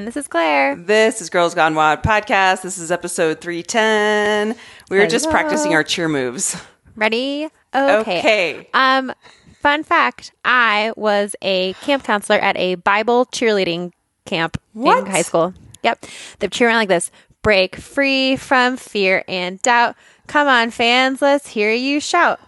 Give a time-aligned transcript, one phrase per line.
[0.00, 0.76] And this is Claire.
[0.76, 2.62] This is Girls Gone WOD podcast.
[2.62, 4.56] This is episode 310.
[4.88, 6.56] We were just practicing our cheer moves.
[6.96, 7.48] Ready?
[7.74, 8.18] Okay.
[8.20, 8.68] Okay.
[8.72, 9.12] Um,
[9.60, 13.92] fun fact I was a camp counselor at a Bible cheerleading
[14.24, 15.00] camp What?
[15.00, 15.52] in high school.
[15.82, 16.06] Yep.
[16.38, 17.10] The cheer around like this
[17.42, 19.96] break free from fear and doubt.
[20.28, 22.40] Come on, fans, let's hear you shout.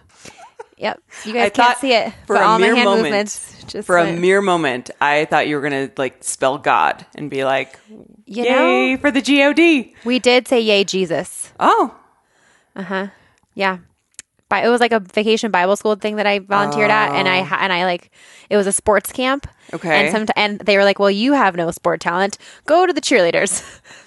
[0.77, 1.01] Yep.
[1.25, 3.85] You guys I can't see it, for a all my mere hand moment- movements just
[3.85, 7.45] For a mere moment, I thought you were going to like spell God and be
[7.45, 7.79] like,
[8.25, 9.95] you yay know, for the G-O-D.
[10.03, 11.53] we did say yay, Jesus.
[11.59, 11.95] Oh,
[12.75, 13.07] Uh huh.
[13.53, 13.77] Yeah.
[14.49, 17.41] But it was like a vacation Bible school thing that I volunteered at, and I
[17.41, 18.11] ha- and I like
[18.51, 19.47] it was a sports camp.
[19.73, 19.89] Okay.
[20.07, 22.37] And some and they were like, "Well, you have no sport talent.
[22.67, 23.63] Go to the cheerleaders."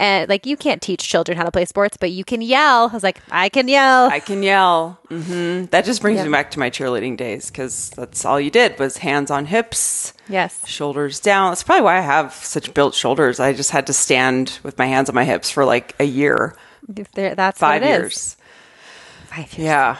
[0.00, 2.88] and like you can't teach children how to play sports, but you can yell.
[2.90, 4.98] I was like, "I can yell." I can yell.
[5.08, 8.78] hmm That just brings me back to my cheerleading days because that's all you did
[8.78, 10.66] was hands on hips, yes.
[10.66, 11.50] shoulders down.
[11.52, 13.38] That's probably why I have such built shoulders.
[13.38, 16.54] I just had to stand with my hands on my hips for like a year,
[16.96, 17.90] If there- that's five it is.
[17.98, 18.36] years.
[19.28, 19.66] Five years.
[19.66, 19.96] Yeah.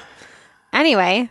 [0.72, 1.30] Anyway,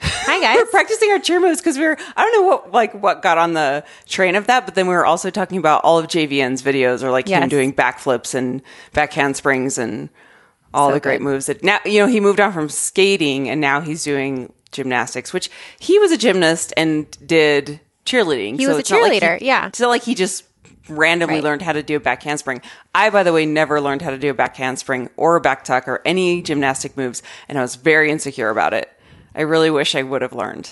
[0.00, 0.56] hi guys.
[0.56, 3.38] we're practicing our cheer moves because we were I don't know what like what got
[3.38, 6.62] on the train of that, but then we were also talking about all of JVN's
[6.62, 7.50] videos or like him Yes.
[7.50, 10.08] doing backflips and back handsprings and
[10.72, 11.24] all So the great good.
[11.24, 15.32] moves that now you know he moved on from skating and now he's doing gymnastics,
[15.32, 18.58] which he was a gymnast and did cheerleading.
[18.58, 19.68] He was a it's not like cheerleader, he- yeah.
[19.68, 20.44] It's not like he just
[20.88, 21.44] randomly Right.
[21.44, 22.60] learned how to do a back handspring.
[22.94, 25.64] I, by the way, never learned how to do a back handspring or a back
[25.64, 28.90] tuck or any gymnastic moves, and I was very insecure about it.
[29.34, 30.70] I really wish I would have learned.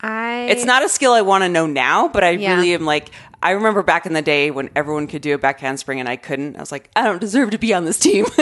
[0.00, 2.56] I It's not a skill I want to know now, but I Yeah.
[2.56, 3.10] really am like,
[3.42, 6.16] I remember back in the day when everyone could do a back handspring and I
[6.16, 6.56] couldn't.
[6.56, 8.26] I was like, I don't deserve to be on this team.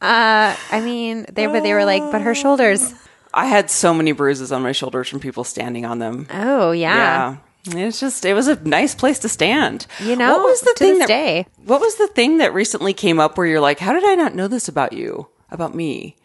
[0.00, 2.94] Uh, I mean, they were they were like, but her shoulders.
[3.34, 6.26] I had so many bruises on my shoulders from people standing on them.
[6.32, 7.36] Oh yeah.
[7.64, 7.86] Yeah.
[7.86, 9.86] It's just, it was a nice place to stand.
[10.00, 11.46] You know, what was the to thing this that, day.
[11.64, 14.34] What was the thing that recently came up where you're like, how did I not
[14.34, 16.16] know this about you, about me?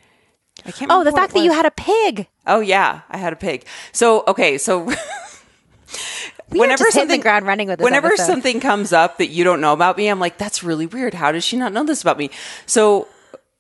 [0.66, 2.28] I can't Oh, the fact that you had a pig.
[2.46, 3.66] Oh yeah, I had a pig.
[3.92, 4.92] So okay, so
[6.50, 8.26] We hitting the ground running with this whenever episode.
[8.26, 11.14] something comes up that you don't know about me, I'm like, that's really weird.
[11.14, 12.30] How does she not know this about me?
[12.66, 13.08] So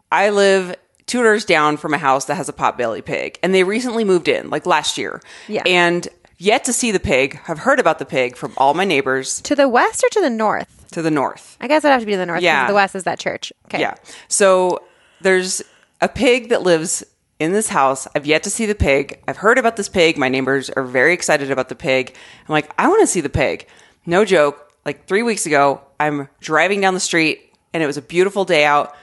[0.09, 0.75] I live
[1.05, 4.27] two doors down from a house that has a potbelly pig, and they recently moved
[4.29, 5.21] in, like last year.
[5.49, 5.63] Yeah.
[5.65, 6.07] and
[6.37, 7.39] yet to see the pig.
[7.47, 10.29] I've heard about the pig from all my neighbors To the west or to the
[10.29, 10.73] north?
[10.91, 11.57] to the north.
[11.59, 12.41] I guess it'd have to be to the north.
[12.41, 12.67] Yeah.
[12.67, 13.51] The west is that church.
[13.65, 13.81] Okay.
[13.81, 13.95] Yeah.
[14.29, 14.83] So
[15.19, 15.61] there's
[16.01, 17.03] a pig that lives
[17.39, 18.07] in this house.
[18.15, 19.21] I've yet to see the pig.
[19.27, 20.17] I've heard about this pig.
[20.17, 22.15] My neighbors are very excited about the pig.
[22.47, 23.67] I'm like, I want to see the pig.
[24.05, 24.73] No joke.
[24.85, 28.65] Like three weeks ago, I'm driving down the street and it was a beautiful day
[28.65, 28.95] out.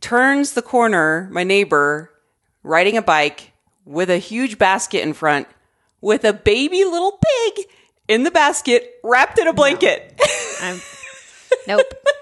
[0.00, 2.12] Turns the corner, my neighbor
[2.62, 3.52] riding a bike
[3.84, 5.48] with a huge basket in front
[6.00, 7.66] with a baby little pig
[8.08, 10.20] in the basket wrapped in a blanket.
[10.60, 10.80] I'm,
[11.66, 11.86] nope.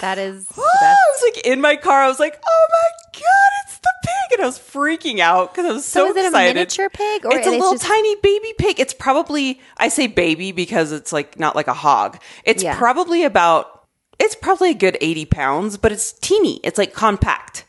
[0.00, 2.02] that is I was like in my car.
[2.02, 5.70] I was like, "Oh my god, it's the pig!" And I was freaking out because
[5.70, 7.84] I was so, So is it a miniature pig, or it's a it's little just-
[7.84, 8.80] tiny baby pig?
[8.80, 12.18] It's probably I say baby because it's like not like a hog.
[12.44, 12.76] It's Yeah.
[12.76, 13.84] probably about
[14.18, 16.60] it's probably a good eighty pounds, but it's teeny.
[16.64, 17.64] It's like compact.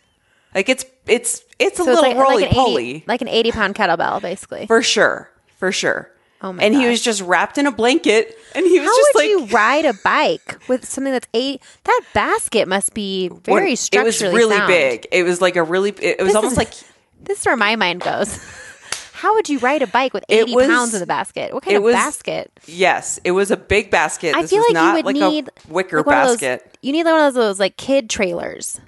[0.55, 3.51] Like it's it's it's a So little like, roly like poly 80, like an 80
[3.51, 4.65] pound kettlebell, basically.
[4.67, 6.11] for sure, for sure.
[6.41, 9.09] Oh my and he was just wrapped in a blanket, and he was How just
[9.15, 11.61] would like you ride a bike with something that's eight?
[11.85, 14.67] That basket must be very when- structurally It was really sound.
[14.67, 15.07] big.
[15.11, 15.89] It was like a really.
[15.89, 16.73] It, it was This almost is- like
[17.23, 18.39] This is where my mind goes.
[19.13, 21.51] How would you ride a bike with It 80 was- pounds in the basket?
[21.51, 22.51] What kind it of was- basket?
[22.67, 24.35] Yes, it was a big basket.
[24.35, 26.27] I This feel was like not you would like need a wicker like one of
[26.27, 26.77] those- basket.
[26.83, 28.79] you need one of those like kid trailers.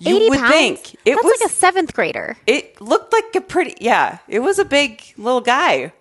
[0.00, 0.52] You 80 would pounds?
[0.52, 1.40] think it That's was.
[1.40, 2.36] like a seventh grader.
[2.48, 3.76] it looked like a pretty.
[3.80, 5.92] Yeah, it was a big little guy.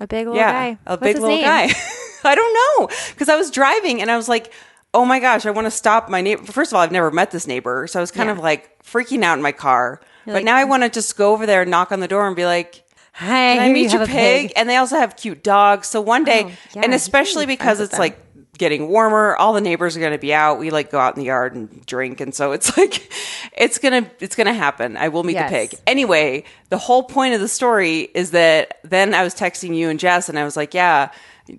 [0.00, 0.78] A big little yeah, guy.
[0.86, 1.44] a What's big his little name?
[1.44, 1.68] guy.
[2.24, 4.52] I don't know because I was driving and I was like,
[4.92, 7.30] "Oh my gosh, I want to stop my neighbor." First of all, I've never met
[7.30, 8.32] this neighbor, so I was kind Yeah.
[8.32, 10.00] of like freaking out in my car.
[10.24, 10.68] but like- now I mm.
[10.68, 12.82] want to just go over there and knock on the door and be like.
[13.18, 14.52] Hi, Can I meet you your a pig?
[14.56, 15.88] And they also have cute dogs.
[15.88, 18.18] So one day, Oh, yeah, and especially because it's like
[18.58, 20.58] getting warmer, all the neighbors are going to be out.
[20.58, 23.10] We like go out in the yard and drink, and so it's like
[23.56, 24.96] it's gonna it's gonna happen.
[24.96, 25.50] I will meet Yes.
[25.50, 26.44] the pig anyway.
[26.70, 30.28] The whole point of the story is that then I was texting you and Jess,
[30.28, 31.10] and I was like, yeah.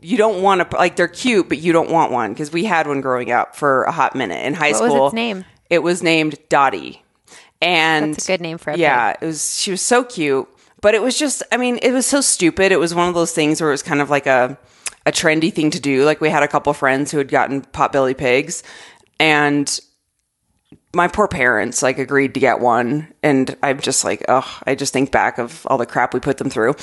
[0.02, 2.88] You don't want to like they're cute, but you don't want one because we had
[2.88, 5.06] one growing up for a hot minute in high What was school.
[5.08, 5.46] its name?
[5.70, 7.02] It was named Dottie,
[7.62, 9.16] and That's a good name for a yeah.
[9.22, 10.46] It was she was so cute,
[10.82, 12.74] but it was just I mean it was so stupid.
[12.74, 14.58] It was one of those things where it was kind of like a
[15.08, 16.06] a trendy thing to do.
[16.06, 18.62] Like we had a couple friends who had gotten potbelly pigs,
[19.20, 19.80] and
[20.94, 24.92] my poor parents like agreed to get one and i'm just like oh i just
[24.92, 26.76] think back of all the crap we put them through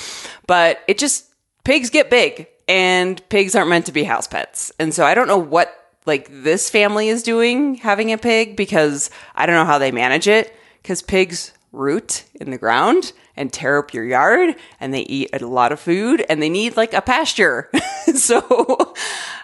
[0.47, 1.27] but it just
[1.65, 4.73] pigs get big and pigs aren't meant to be house pets.
[4.79, 5.75] And so I don't know what
[6.07, 10.29] like this family is doing having a pig because I don't know how they manage
[10.29, 15.31] it because pigs root in the ground and tear up your yard and they eat
[15.33, 17.71] a lot of food and they need like a pasture.
[18.15, 18.95] so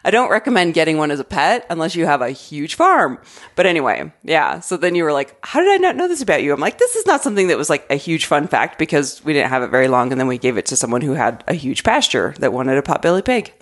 [0.04, 3.18] I don't recommend getting one as a pet unless you have a huge farm.
[3.56, 4.60] But anyway, yeah.
[4.60, 6.52] So then you were like, how did I not know this about you?
[6.52, 9.32] I'm like, this is not something that was like a huge fun fact because we
[9.32, 11.54] didn't have it very long and then we gave it to someone who had a
[11.54, 13.52] huge pasture that wanted a potbelly pig.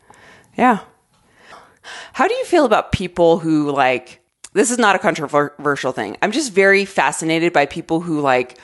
[0.56, 0.81] Yeah.
[2.12, 4.18] How do you feel about people who like
[4.58, 6.16] this is not a controversial thing.
[6.20, 8.58] I'm just very fascinated by people who like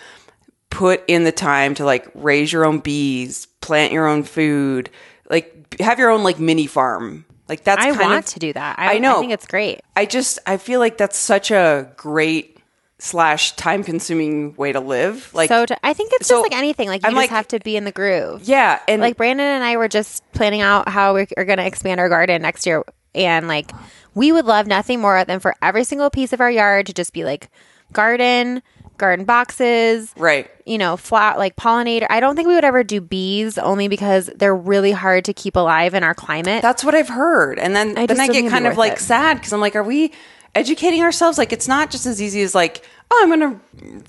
[0.71, 4.91] put in the time to like raise your own bees, plant your own food,
[5.31, 7.25] like have your own like mini farm.
[7.49, 8.79] Like that's I kind want of, to do that.
[8.79, 9.19] I, I know.
[9.19, 9.83] I think it's great.
[9.95, 12.59] I just I feel like that's such a great
[12.99, 15.33] slash time consuming way to live.
[15.33, 16.89] Like so to, I think it's so just like anything.
[16.89, 18.43] Like you I'm just like- have to be in the groove.
[18.45, 21.67] yeah, and like Brandon and I were just planning out how we are going to
[21.67, 22.83] expand our garden next year,
[23.15, 23.71] and like
[24.15, 27.13] we would love nothing more than for every single piece of our yard to just
[27.13, 27.49] be like
[27.93, 28.63] garden,
[28.97, 30.51] garden boxes, right.
[30.67, 32.07] you know, flat like pollinator.
[32.11, 35.57] I don't think we would ever do bees only because they're really hard to keep
[35.57, 36.63] alive in our climate.
[36.63, 37.59] That's what I've heard.
[37.59, 38.99] And then I then I get kind of like it.
[39.01, 40.13] sad because I'm like, are we
[40.55, 41.39] educating ourselves?
[41.39, 43.61] Like it's not just as easy as like, oh, I'm gonna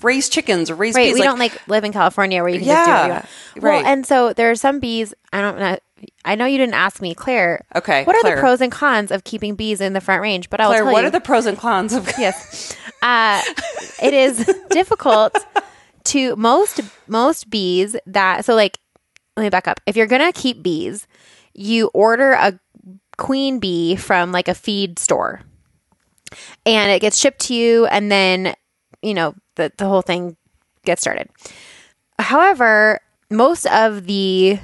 [0.02, 1.14] raise chickens or raise Right, bees.
[1.14, 3.12] we like, don't like live in California where you can just do what you Yeah,
[3.14, 3.26] want.
[3.62, 3.84] Well, right.
[3.86, 5.14] and so there are some bees.
[5.32, 5.78] I don't know.
[6.24, 7.64] I know you didn't ask me, Claire.
[7.74, 8.36] Okay, What are Claire.
[8.36, 10.50] the pros and cons of keeping bees in the front range?
[10.50, 11.06] But I'll Claire, tell what you.
[11.06, 13.40] are the pros and cons of yes, uh,
[14.02, 15.34] it is difficult
[16.04, 18.44] to most most bees that.
[18.44, 18.78] So like,
[19.36, 19.80] let me back up.
[19.86, 21.06] If you're gonna keep bees,
[21.54, 22.58] you order a
[23.16, 25.40] queen bee from like a feed store,
[26.66, 28.54] and it gets shipped to you, and then
[29.02, 30.36] you know the the whole thing
[30.84, 31.28] gets started.
[32.18, 33.00] However,
[33.30, 34.58] most of the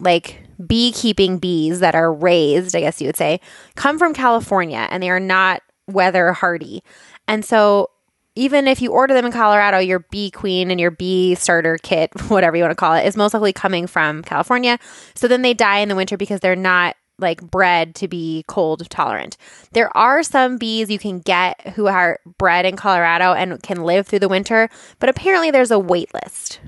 [0.00, 3.40] like beekeeping bees that are raised, I guess you would say,
[3.76, 6.82] come from California and they are not weather hardy.
[7.26, 7.90] And so
[8.34, 12.10] even if you order them in Colorado, your bee queen and your bee starter kit,
[12.28, 14.78] whatever you want to call it, is most likely coming from California.
[15.14, 18.88] So then they die in the winter because they're not like bred to be cold
[18.90, 19.36] tolerant.
[19.72, 24.06] There are some bees you can get who are bred in Colorado and can live
[24.06, 24.68] through the winter,
[25.00, 26.60] but apparently there's a wait list.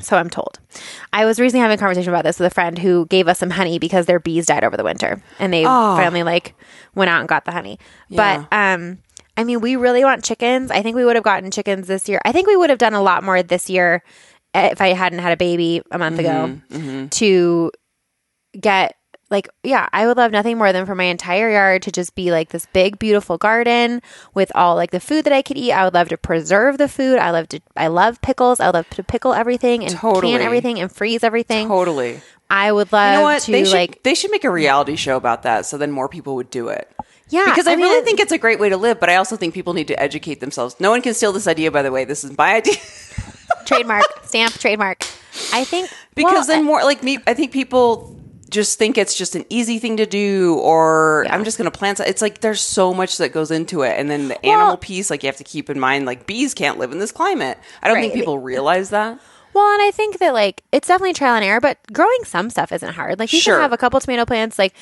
[0.00, 0.58] So I'm told.
[1.12, 3.50] I was recently having a conversation about this with a friend who gave us some
[3.50, 5.96] honey because their bees died over the winter and they Oh.
[5.96, 6.54] finally like
[6.94, 7.78] went out and got the honey.
[8.08, 8.44] Yeah.
[8.48, 8.98] But um
[9.36, 10.70] I mean we really want chickens.
[10.70, 12.20] I think we would have gotten chickens this year.
[12.24, 14.02] I think we would have done a lot more this year
[14.54, 16.60] if I hadn't had a baby a month ago
[17.10, 17.70] to
[18.58, 18.94] get
[19.30, 22.30] like yeah i would love nothing more than for my entire yard to just be
[22.30, 24.00] like this big beautiful garden
[24.34, 26.88] with all like the food that i could eat i would love to preserve the
[26.88, 30.32] food i love to i love pickles i love to pickle everything and Totally.
[30.32, 32.20] can everything and freeze everything totally?
[32.50, 33.42] i would love You know what?
[33.42, 36.08] to They should like they should make a reality show about that, so then more
[36.08, 36.90] people would do it.
[37.28, 39.36] yeah Because I, mean, really think it's a great way to live, but I also
[39.36, 40.76] think people need to educate themselves.
[40.80, 42.06] No one can steal this idea, by the way.
[42.06, 42.74] This is my idea.
[43.66, 45.02] trademark stamp trademark
[45.52, 48.16] i think because well, then more like me i think people
[48.50, 51.34] just think it's just an easy thing to do or Yeah.
[51.34, 54.10] i'm just going to plant it's like there's so much that goes into it and
[54.10, 56.90] then the animal piece like you have to keep in mind like bees can't live
[56.92, 59.18] in this climate i don't think people realize that
[59.54, 62.70] Well, and I think that like it's definitely trial and error, but growing some stuff
[62.70, 63.18] isn't hard.
[63.18, 63.54] Like you Sure.
[63.56, 64.58] can have a couple tomato plants.
[64.58, 64.72] Like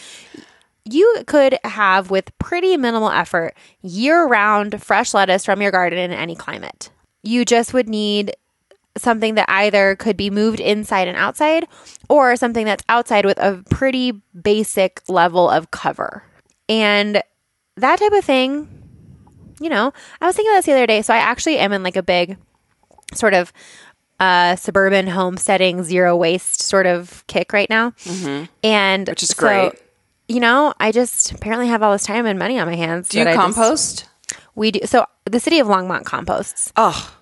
[0.84, 6.12] you could have with pretty minimal effort year round fresh lettuce from your garden in
[6.12, 6.90] any climate.
[7.22, 8.34] You just would need
[8.96, 11.66] something that either could be moved inside and outside
[12.08, 16.22] or something that's outside with a pretty basic level of cover.
[16.68, 17.22] And
[17.76, 18.68] that type of thing,
[19.60, 21.02] you know, I was thinking about this the other day.
[21.02, 22.36] So I actually am in like a big
[23.14, 23.52] sort of
[24.18, 27.92] uh, suburban homesteading, zero waste sort of kick right now.
[28.06, 29.10] And Mm-hmm.
[29.10, 29.72] Which is so, great.
[30.28, 33.08] You know, I just apparently have all this time and money on my hands.
[33.08, 34.08] do you I just- compost
[34.54, 34.80] we do.
[34.86, 36.72] So the city of Longmont composts.
[36.76, 37.12] oh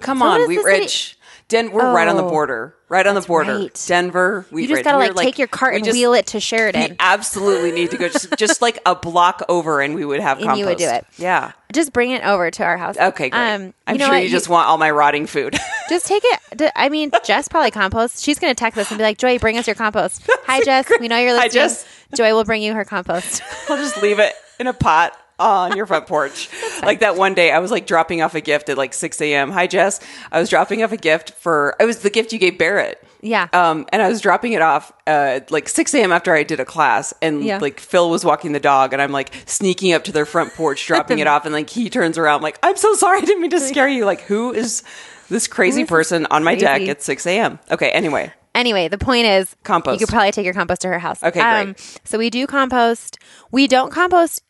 [0.00, 1.15] come what on wheat the city-
[1.48, 3.84] Den- we're right on the Oh, border right on the border right.
[3.86, 4.84] denver We you just ridge.
[4.84, 6.90] gotta We're, like, take your cart and just- wheel it to Sheridan.
[6.90, 10.38] we absolutely need to go just, just like a block over and we would have
[10.38, 11.06] And compost you would do it.
[11.18, 12.96] yeah Just bring it over to our house.
[12.98, 14.22] okay great Um, i'm you sure what?
[14.24, 15.56] you just want all my rotting food
[15.88, 16.72] Just take it.
[16.74, 18.20] I mean, Jess probably compost.
[18.24, 20.20] She's going to text us and be like, Joy, bring us your compost.
[20.44, 20.90] Hi, Jess.
[20.98, 21.50] We know you're Hi, listening.
[21.62, 21.86] Jess.
[22.16, 23.40] Joy will bring you her compost.
[23.70, 26.48] I'll just leave it in a pot on your front porch.
[26.82, 29.50] like that one day, I was like dropping off a gift at like 6 a.m.
[29.50, 30.00] Hi, Jess.
[30.32, 33.02] I was dropping off a gift for, it was the gift you gave Barrett.
[33.22, 33.48] Yeah.
[33.52, 36.12] Um, and I was dropping it off uh, like 6 a.m.
[36.12, 37.12] after I did a class.
[37.22, 37.58] And Yeah.
[37.58, 40.86] like Phil was walking the dog, and I'm like sneaking up to their front porch,
[40.88, 41.44] dropping it off.
[41.44, 43.18] And like he turns around, like, I'm so sorry.
[43.18, 44.04] I didn't mean to scare you.
[44.04, 44.82] Like, who is
[45.28, 47.58] this crazy Who is this person on my deck at 6 a.m.?
[47.70, 47.90] Okay.
[47.90, 48.32] Anyway.
[48.54, 50.00] Anyway, the point is Compost.
[50.00, 51.22] You could probably take your compost to her house.
[51.22, 52.00] Um, Okay, great.
[52.04, 53.18] So we do compost.
[53.50, 54.42] We don't compost.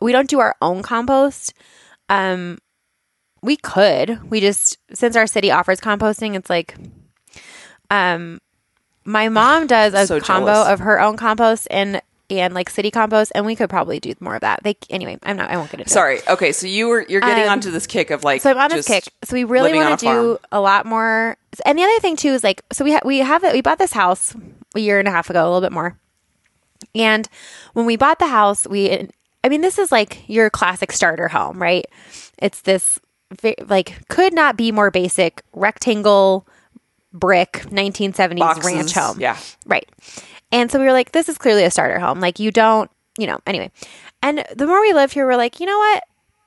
[0.00, 1.52] We don't do our own compost.
[2.08, 2.58] Um,
[3.42, 4.30] we could.
[4.30, 6.76] We just since our city offers composting, it's like,
[7.90, 8.40] um,
[9.04, 10.68] my mom does a So combo jealous.
[10.68, 14.36] of her own compost and and like city compost, and we could probably do more
[14.36, 14.60] of that.
[14.62, 15.18] They anyway.
[15.24, 15.50] I'm not.
[15.50, 15.92] I won't get into it.
[15.92, 16.20] Sorry.
[16.28, 18.70] Okay, so you were you're getting Um, onto this kick of like So I'm on
[18.70, 19.04] this kick.
[19.24, 20.38] So we really want to do farm.
[20.52, 21.36] a lot more.
[21.66, 23.52] And the other thing too is like, so we ha- we have it.
[23.52, 24.34] We bought this house
[24.76, 25.98] a year and a half ago, a little bit more.
[26.94, 27.28] And
[27.72, 29.08] when we bought the house, we,
[29.42, 31.86] I mean, this is like your classic starter home, right?
[32.38, 33.00] It's this
[33.68, 36.46] like could not be more basic rectangle
[37.12, 39.20] brick 1970s Boxes, ranch home.
[39.20, 39.38] yeah.
[39.66, 39.88] Right.
[40.52, 42.20] And so we were like, this is clearly a starter home.
[42.20, 43.70] Like you don't, you know, anyway.
[44.22, 46.04] And the more we lived here, we're like, you know what?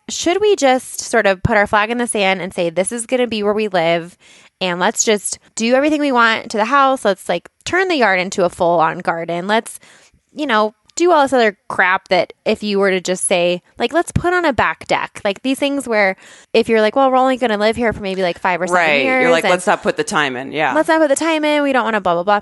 [0.10, 3.06] Should we just sort of put our flag in the sand and say, this is
[3.06, 4.18] going to be where we live?
[4.60, 7.06] And let's just do everything we want to the house.
[7.06, 9.48] Let's like turn the yard into a full on garden.
[9.48, 9.80] Let's,
[10.34, 13.94] you know, do all this other crap that if you were to just say, like,
[13.94, 15.22] let's put on a back deck.
[15.24, 16.16] Like these things where
[16.54, 18.68] if you're like, well, we're only going to live here for maybe like five or
[18.68, 19.04] seven right.
[19.04, 19.24] years.
[19.24, 20.52] You're like, let's not put the time in.
[20.52, 20.74] Yeah.
[20.74, 21.64] let's not put the time in.
[21.64, 22.42] We don't want to blah blah blah.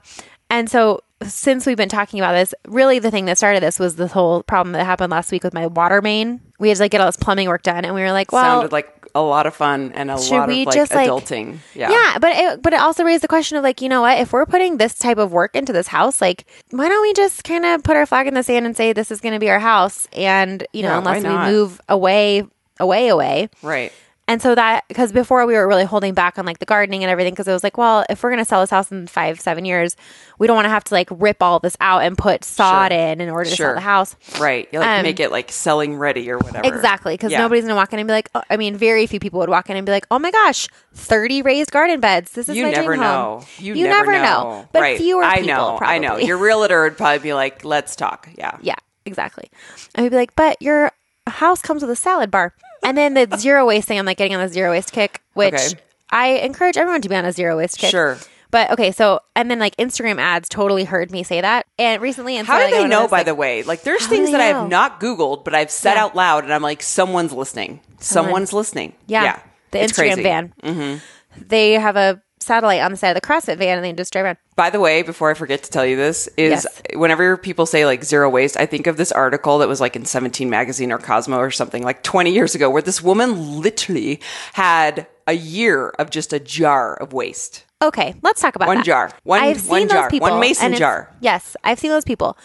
[0.52, 3.96] And so since we've been talking about this, really the thing that started this was
[3.96, 6.42] this whole problem that happened last week with my water main.
[6.60, 8.44] We had to like get all this plumbing work done, and we were like, well,
[8.62, 11.58] Sounded like a lot of fun and a lot of like just, like- adulting.
[11.76, 11.90] yeah.
[11.92, 14.20] yeah, but it, but it also raised the question of like, you know what?
[14.20, 17.44] If we're putting this type of work into this house, like, why don't we just
[17.44, 19.50] kind of put our flag in the sand and say this is going to be
[19.50, 22.44] our house, and you know, Yeah, unless we move away,
[22.80, 23.50] away, away.
[23.62, 23.94] Right.
[24.32, 27.12] And so that, because before we were really holding back on like the gardening and
[27.12, 29.42] everything, because it was like, well, if we're going to sell this house in five,
[29.42, 29.98] seven years,
[30.40, 32.98] we don't want to have to like rip all this out and put sod Sure.
[32.98, 33.68] in in order to Sure.
[33.68, 34.16] sell the house.
[34.40, 34.70] Right.
[34.72, 36.66] You like Um, make it like selling ready or whatever.
[36.66, 37.14] Exactly.
[37.16, 37.40] Because Yeah.
[37.40, 39.50] nobody's going to walk in and be like, oh, I mean, very few people would
[39.50, 42.32] walk in and be like, oh my gosh, 30 raised garden beds.
[42.32, 43.40] This is You my never dream know.
[43.40, 43.46] home.
[43.60, 44.66] You, never, know.
[44.72, 44.98] But right.
[44.98, 45.76] fewer I people know.
[45.78, 45.96] probably.
[45.96, 46.18] I know.
[46.20, 48.30] Your realtor would probably be like, let's talk.
[48.38, 48.56] Yeah.
[48.62, 49.50] Yeah, exactly.
[49.94, 50.92] And we'd be like, but your
[51.28, 52.54] house comes with a salad bar.
[52.84, 55.54] And then the zero waste thing, I'm like getting on the zero waste kick, which
[55.54, 55.80] Okay.
[56.10, 57.92] I encourage everyone to be on a zero waste kick.
[57.92, 58.18] Sure.
[58.50, 61.66] But okay, so and then like Instagram ads totally heard me say that.
[61.80, 63.64] And recently, and How so, do like, they know, this, by like- the way?
[63.64, 66.04] Like, there's things that I have not Googled, but I've said Yeah.
[66.04, 67.80] out loud, and I'm like, someone's listening.
[68.00, 68.94] Someone's listening.
[69.08, 69.40] Yeah,
[69.72, 70.24] the It's Instagram crazy.
[70.24, 70.54] van.
[70.64, 71.44] Mm-hmm.
[71.48, 74.26] They have a satellite on the side of the CrossFit van, and they just drive
[74.26, 74.38] around.
[74.56, 76.82] By the way, before I forget to tell you this, is Yes.
[76.96, 80.06] whenever people say like zero waste, I think of this article that was like in
[80.06, 84.20] 17 magazine or Cosmo or something like 20 years ago, where this woman literally
[84.54, 87.66] had a year of just a jar of waste.
[87.84, 88.86] Okay, let's talk about One that.
[88.86, 89.12] jar.
[89.24, 90.10] One- I've seen one those jar.
[90.10, 91.10] people, One mason jar.
[91.22, 92.38] Yes, I've seen those people.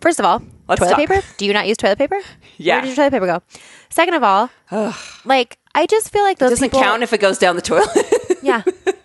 [0.00, 0.98] First of all, Let's toilet talk.
[0.98, 1.22] paper.
[1.38, 2.18] Do you not use toilet paper?
[2.58, 2.74] Yeah.
[2.76, 3.42] Where does your toilet paper go?
[3.88, 4.50] Second of all,
[5.24, 6.80] like I just feel like those Doesn't people.
[6.82, 7.90] count if it goes down the toilet.
[8.42, 8.62] yeah.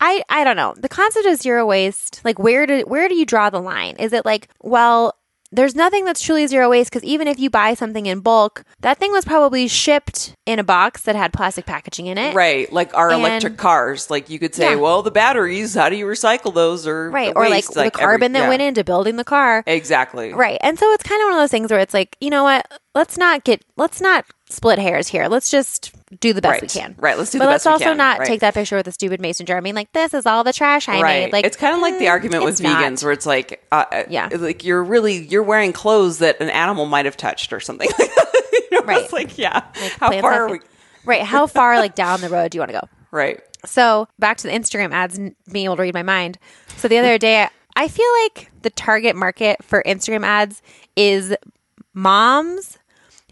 [0.00, 0.74] I I don't know.
[0.76, 3.96] The concept of zero waste, like where do where do you draw the line?
[3.98, 5.14] Is it like, well,
[5.50, 8.98] there's nothing that's truly zero waste because even if you buy something in bulk, that
[8.98, 12.34] thing was probably shipped in a box that had plastic packaging in it.
[12.34, 12.70] right.
[12.70, 14.10] Like our And- electric cars.
[14.10, 14.76] Like you could say, Yeah.
[14.76, 16.86] well, the batteries, how do you recycle those?
[16.86, 17.32] Or Right.
[17.34, 17.72] Or like waste?
[17.72, 18.48] the every- carbon that yeah.
[18.50, 19.64] went into building the car.
[19.66, 20.34] Exactly.
[20.34, 20.58] Right.
[20.62, 22.70] And so it's kind of one of those things where it's like, you know what?
[22.94, 25.28] Let's not get let's not split hairs here.
[25.28, 26.94] Let's just do the best we can.
[26.98, 27.18] Right.
[27.18, 27.96] Let's do but the let's best we also can.
[27.98, 28.26] not Right.
[28.28, 29.58] take that picture with a stupid mason jar.
[29.58, 31.24] I mean, like this is all the trash I right.
[31.24, 31.32] made.
[31.32, 32.82] Like it's kind of like the mm, argument with it's not.
[32.82, 34.28] vegans, where it's like, uh, uh, Yeah.
[34.38, 37.88] like you're really you're wearing clothes that an animal might have touched or something.
[37.98, 39.02] you know, Right.
[39.04, 39.60] It's like, yeah.
[39.80, 40.60] Like, How far are we?
[41.04, 41.22] Right.
[41.22, 42.88] How far like down the road do you want to go?
[43.10, 43.40] Right.
[43.64, 46.38] So back to the Instagram ads and being able to read my mind.
[46.76, 50.60] So the other day, I, I feel like the target market for Instagram ads
[50.94, 51.34] is
[51.98, 52.78] moms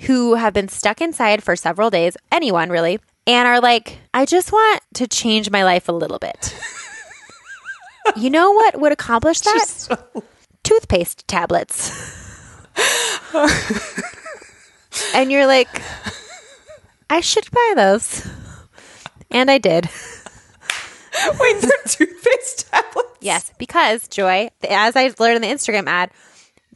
[0.00, 4.52] who have been stuck inside for several days, anyone really, and are like, I just
[4.52, 6.54] want to change my life a little bit.
[8.16, 9.54] you know what would accomplish that?
[9.54, 9.92] Just-
[10.64, 11.92] Toothpaste tablets.
[15.14, 15.68] and you're like,
[17.08, 18.26] I should buy those.
[19.30, 19.88] And I did.
[21.40, 23.08] Wait, they're toothpaste tablets.
[23.20, 26.11] Yes, because Joy, as I learned in the Instagram ad,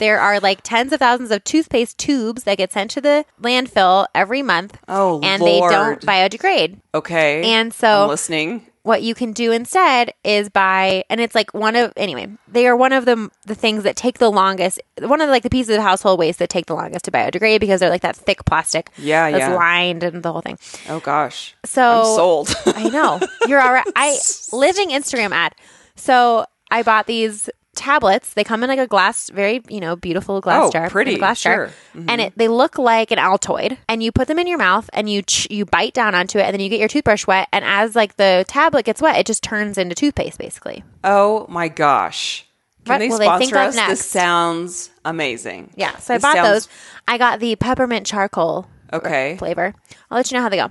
[0.00, 4.06] there are like tens of thousands of toothpaste tubes that get sent to the landfill
[4.14, 4.78] every month.
[4.88, 6.80] Oh, and they don't biodegrade.
[6.92, 7.44] Okay.
[7.52, 8.66] And so- I'm listening.
[8.82, 12.28] What you can do instead is buy, and it's like one of anyway.
[12.48, 14.80] They are one of the the things that take the longest.
[14.98, 17.60] One of the, like the pieces of household waste that take the longest to biodegrade
[17.60, 18.88] because they're like that thick plastic.
[18.96, 19.54] Yeah, that's yeah.
[19.54, 20.58] lined and the whole thing.
[20.88, 21.54] Oh gosh.
[21.66, 22.54] So I'm sold.
[22.64, 23.20] I know.
[23.46, 23.86] You're all right.
[23.94, 24.16] I
[24.52, 25.54] living Instagram ad.
[25.94, 28.34] So I bought these tablets.
[28.34, 31.42] They come in like a glass, very you know beautiful glass Oh, jar, pretty, glass
[31.42, 31.66] jar.
[31.94, 32.10] Mm-hmm.
[32.10, 33.78] and it they look like an Altoid.
[33.88, 36.42] And you put them in your mouth, and you ch- you bite down onto it,
[36.42, 37.48] and then you get your toothbrush wet.
[37.52, 40.84] And as like the tablet gets wet, it just turns into toothpaste, basically.
[41.04, 42.46] Oh my gosh.
[42.86, 43.88] Can What they will they sponsor think us?
[43.88, 45.72] This sounds amazing.
[45.76, 46.68] Yeah, so I bought sounds- those.
[47.06, 49.36] I got the peppermint charcoal Okay.
[49.38, 49.74] flavor.
[50.10, 50.70] I'll let you know how they go.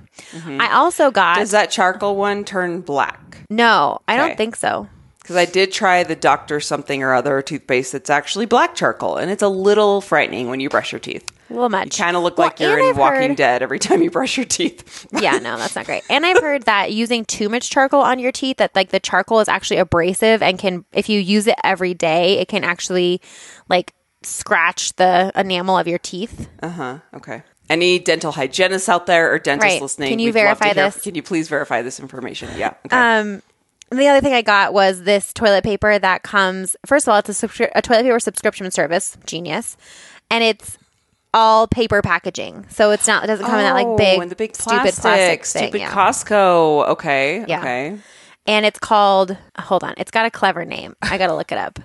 [0.58, 3.44] I also got Does that charcoal one turn black?
[3.48, 4.26] no, I Okay.
[4.28, 4.88] don't think so.
[5.30, 9.30] Because I did try the Doctor something or other toothpaste that's actually black charcoal, and
[9.30, 11.30] it's a little frightening when you brush your teeth.
[11.50, 11.96] A little much.
[11.96, 14.36] Kind of look Well, like you're in I've Walking heard- Dead every time you brush
[14.36, 15.06] your teeth.
[15.20, 16.02] yeah, no, that's not great.
[16.10, 19.38] And I've heard that using too much charcoal on your teeth, that like the charcoal
[19.38, 23.20] is actually abrasive and can, if you use it every day, it can actually
[23.68, 23.94] like
[24.24, 26.48] scratch the enamel of your teeth.
[26.60, 26.98] Uh huh.
[27.14, 27.44] Okay.
[27.68, 29.80] Any dental hygienists out there or dentists Right.
[29.82, 30.08] listening?
[30.08, 31.00] Can you verify hear- this?
[31.02, 32.48] Can you please verify this information?
[32.56, 32.74] Yeah.
[32.86, 32.96] Okay.
[32.96, 33.42] Um,
[33.90, 36.76] the other thing I got was this toilet paper that comes.
[36.86, 39.76] First of all, it's a, subscri- a toilet paper subscription service, genius,
[40.30, 40.78] and it's
[41.34, 43.24] all paper packaging, so it's not.
[43.24, 45.44] It doesn't come in that like oh, big, Oh, and the big stupid plastic, plastic
[45.46, 45.62] thing.
[45.64, 45.92] stupid yeah.
[45.92, 46.88] Costco.
[46.88, 47.44] Okay.
[47.46, 47.60] Yeah.
[47.60, 47.98] Okay.
[48.46, 49.36] and it's called.
[49.58, 50.94] Hold on, it's got a clever name.
[51.02, 51.78] I gotta look it up.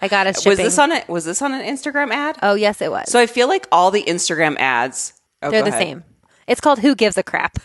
[0.00, 0.50] I got a shipping.
[0.50, 1.08] Was this on it?
[1.08, 2.38] Was this on an Instagram ad?
[2.42, 3.08] Oh yes, it was.
[3.10, 5.12] So I feel like all the Instagram ads.
[5.42, 5.80] Oh, They're the ahead.
[5.82, 6.04] same.
[6.48, 7.56] It's called Who Gives a Crap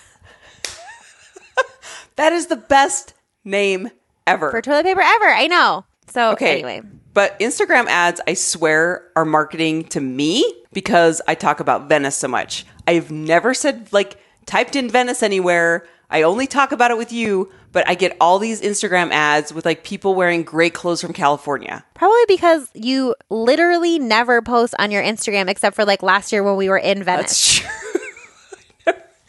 [2.16, 3.14] That is the best
[3.48, 3.90] name
[4.28, 4.52] ever.
[4.52, 5.26] for toilet paper ever.
[5.26, 5.86] I know.
[6.08, 6.54] So Okay.
[6.54, 6.82] anyway,
[7.14, 12.28] But Instagram ads, I swear, are marketing to me because I talk about Venice so
[12.28, 12.66] much.
[12.88, 15.86] I've never said, like, typed in Venice anywhere.
[16.10, 19.66] I only talk about it with you, but I get all these Instagram ads with
[19.66, 21.84] like people wearing great clothes from California.
[21.96, 26.56] probably because you literally never post on your Instagram except for like last year when
[26.56, 27.60] we were in Venice.
[27.60, 27.97] That's true.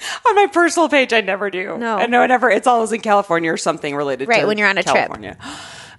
[0.28, 1.76] on my personal page, I never do.
[1.78, 1.96] No.
[1.96, 2.50] I know I never.
[2.50, 4.94] It's always in California or something related Right, to when you're on a trip.
[4.94, 5.36] California.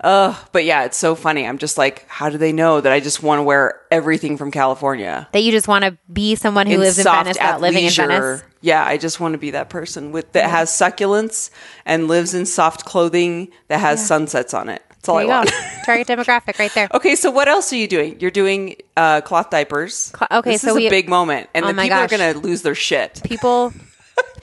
[0.01, 1.45] Uh, but yeah, it's so funny.
[1.45, 4.49] I'm just like, how do they know that I just want to wear everything from
[4.49, 5.27] California?
[5.33, 7.91] that you just want to be someone who lives in Venice without living in.
[7.91, 8.41] Venice.
[8.61, 11.49] Yeah, I just want to be that person with that has succulents
[11.85, 14.81] and lives in soft clothing that has sunsets on it.
[14.87, 15.49] That's all There I want.
[15.85, 16.87] Target demographic right there.
[16.93, 18.17] okay, so what else are you doing?
[18.21, 20.13] You're doing uh, cloth diapers.
[20.17, 22.13] Cl- okay, this so is we- a big moment, and Oh the people gosh.
[22.13, 23.19] are going to lose their shit.
[23.25, 23.73] People,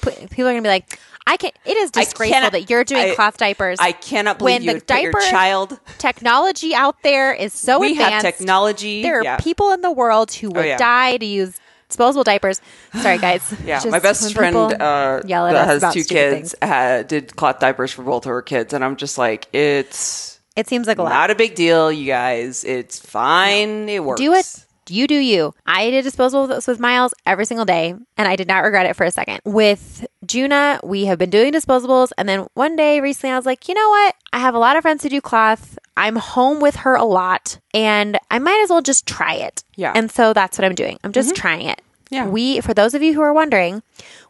[0.00, 1.50] people are gonna be like, I can.
[1.64, 3.78] It is disgraceful cannot- that you're doing I- cloth diapers.
[3.80, 5.78] I cannot believe when the diaper child.
[5.98, 8.12] technology out there is so We advanced.
[8.12, 9.02] have technology.
[9.02, 9.36] There are yeah.
[9.40, 10.76] Oh, people in the world who would yeah.
[10.76, 12.60] die to use disposable diapers.
[13.00, 13.42] Sorry, guys.
[13.64, 18.02] Yeah, Just my best friend uh, that has two kids uh, did cloth diapers for
[18.02, 21.10] both of her kids, and I'm just like, it's It seems like a lot.
[21.10, 22.62] not a big deal, you guys.
[22.64, 23.88] It's fine.
[23.88, 24.20] It works.
[24.20, 24.65] do it.
[24.88, 25.54] You do you.
[25.66, 29.04] I did disposables with Miles every single day, and I did not regret it for
[29.04, 29.40] a second.
[29.44, 33.68] With Juna, we have been doing disposables, and then one day recently, I was like,
[33.68, 34.14] you know what?
[34.32, 35.78] I have a lot of friends who do cloth.
[35.96, 39.64] I'm home with her a lot, and I might as well just try it.
[39.76, 39.90] Yeah.
[39.90, 39.98] Mm-hmm.
[39.98, 40.98] And so that's what I'm doing.
[41.04, 41.80] I'm just trying it.
[42.10, 42.26] Yeah.
[42.26, 43.82] We, for those of you who are wondering,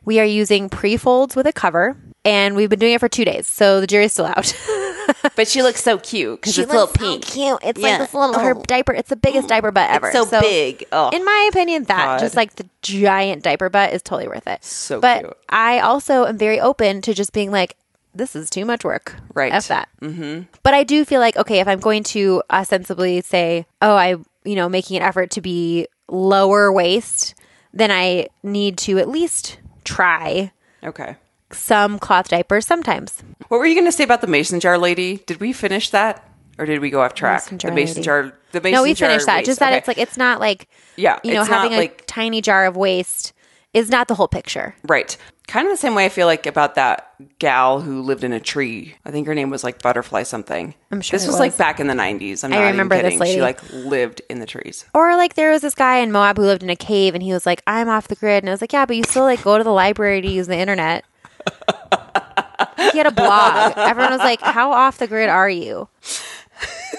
[0.05, 3.25] we are using pre folds with a cover, and we've been doing it for two
[3.25, 3.47] days.
[3.47, 4.55] So the jury's still out.
[5.37, 7.25] But she looks so cute because it's a little looks so pink.
[7.27, 7.59] cute.
[7.63, 7.89] It's Yeah.
[7.91, 8.63] like this little her Oh.
[8.67, 8.93] diaper.
[8.95, 10.11] It's the biggest diaper butt ever.
[10.11, 10.85] so big.
[10.91, 11.11] Oh.
[11.11, 12.19] In my opinion, that God.
[12.21, 14.65] just like the giant diaper butt is totally worth it.
[14.65, 15.37] So but cute.
[15.49, 17.77] I also am very open to just being like,
[18.15, 19.15] this is too much work.
[19.35, 19.53] Right.
[19.53, 19.89] F that.
[20.01, 20.43] Mm-hmm.
[20.65, 24.55] But I do feel like okay, if I'm going to ostensibly say, oh, I you
[24.57, 27.35] know making an effort to be lower waist,
[27.77, 31.17] then I need to at least try Okay.
[31.53, 33.23] some cloth diapers sometimes.
[33.49, 35.19] What were you going to say about the mason jar lady?
[35.27, 37.45] Did we finish that, or did we go off track?
[37.45, 38.05] The mason jar the mason lady.
[38.05, 38.33] jar.
[38.53, 39.37] The mason no, we jar finished that.
[39.37, 39.47] waist.
[39.47, 39.79] Just that Okay.
[39.79, 43.33] it's like it's not like Yeah, you know, having a like- tiny jar of waste
[43.75, 44.75] is not the whole picture.
[44.89, 45.17] right.
[45.47, 48.41] Kind of the same way I feel like about that gal who lived in a
[48.41, 48.97] tree.
[49.05, 50.75] I think her name was like Butterfly something.
[50.91, 51.41] I'm sure this it was, was.
[51.41, 52.43] like back in the '90s.
[52.43, 53.35] I'm I not even remember this lady.
[53.35, 54.85] She like lived in the trees.
[54.93, 57.33] Or like there was this guy in Moab who lived in a cave and he
[57.33, 58.43] was like, I'm off the grid.
[58.43, 60.49] And I was like, yeah, but you still like go to the library to use
[60.49, 61.05] the internet.
[62.93, 63.75] he had a blog.
[63.77, 65.89] Everyone was like, how off the grid are you?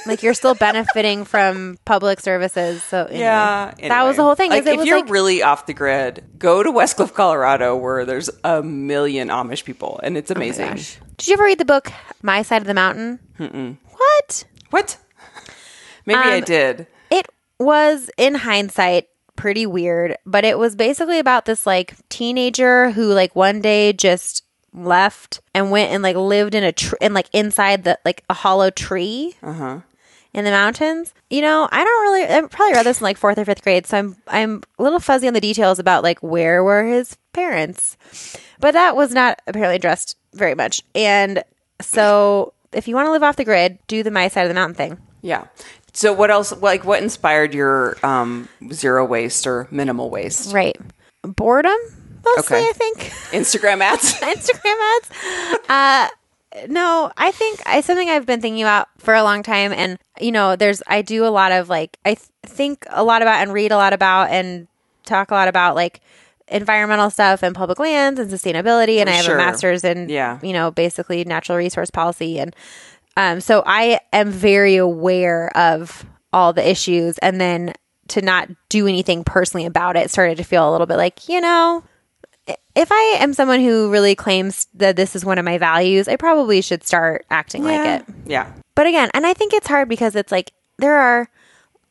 [0.05, 2.81] Like you're still benefiting from public services.
[2.83, 3.19] So anyway.
[3.19, 4.51] Yeah, that was the whole thing.
[4.51, 8.29] Like, it if you're like, really off the grid, go to Westcliffe, Colorado, where there's
[8.43, 10.69] a million Amish people, and it's amazing.
[10.71, 11.91] Oh Did you ever read the book
[12.21, 13.19] My Side of the Mountain?
[13.39, 13.77] Mm-mm.
[13.91, 14.43] What?
[14.69, 14.97] what?
[16.05, 16.87] Maybe I Um, did.
[17.09, 17.27] It
[17.59, 23.35] was, in hindsight, pretty weird, but it was basically about this like teenager who like
[23.35, 24.43] one day just
[24.77, 28.33] left and went and like lived in a tree and like inside the like a
[28.33, 29.35] hollow tree
[30.33, 31.13] in the mountains.
[31.29, 32.23] You know, I don't really.
[32.23, 34.99] I probably read this in like fourth or fifth grade, so I'm I'm a little
[34.99, 37.97] fuzzy on the details about like where were his parents,
[38.59, 40.81] but that was not apparently addressed very much.
[40.95, 41.43] And
[41.81, 44.55] so, if you want to live off the grid, do the my side of the
[44.55, 44.97] mountain thing.
[45.21, 45.47] Yeah.
[45.93, 46.55] So what else?
[46.61, 50.53] Like what inspired your um, zero waste or minimal waste?
[50.53, 50.77] Right.
[51.23, 51.77] Boredom,
[52.35, 52.67] mostly, Okay.
[52.69, 52.97] I think.
[53.31, 54.13] Instagram ads.
[54.21, 55.09] Instagram ads.
[55.69, 56.07] Uh,
[56.67, 60.31] no, I think I something I've been thinking about for a long time, and you
[60.31, 63.53] know, there's I do a lot of like I th- think a lot about and
[63.53, 64.67] read a lot about and
[65.05, 66.01] talk a lot about like
[66.47, 69.35] environmental stuff and public lands and sustainability, and I have Sure.
[69.35, 70.39] a master's in Yeah.
[70.41, 72.55] you know basically natural resource policy, and
[73.17, 77.73] um, so I am very aware of all the issues, and then
[78.09, 81.41] to not do anything personally about it started to feel a little bit like you
[81.41, 81.83] know
[82.75, 86.15] if I am someone who really claims that this is one of my values, I
[86.15, 88.05] probably should start acting like it.
[88.25, 88.51] Yeah.
[88.75, 91.27] But again, and I think it's hard because it's like there are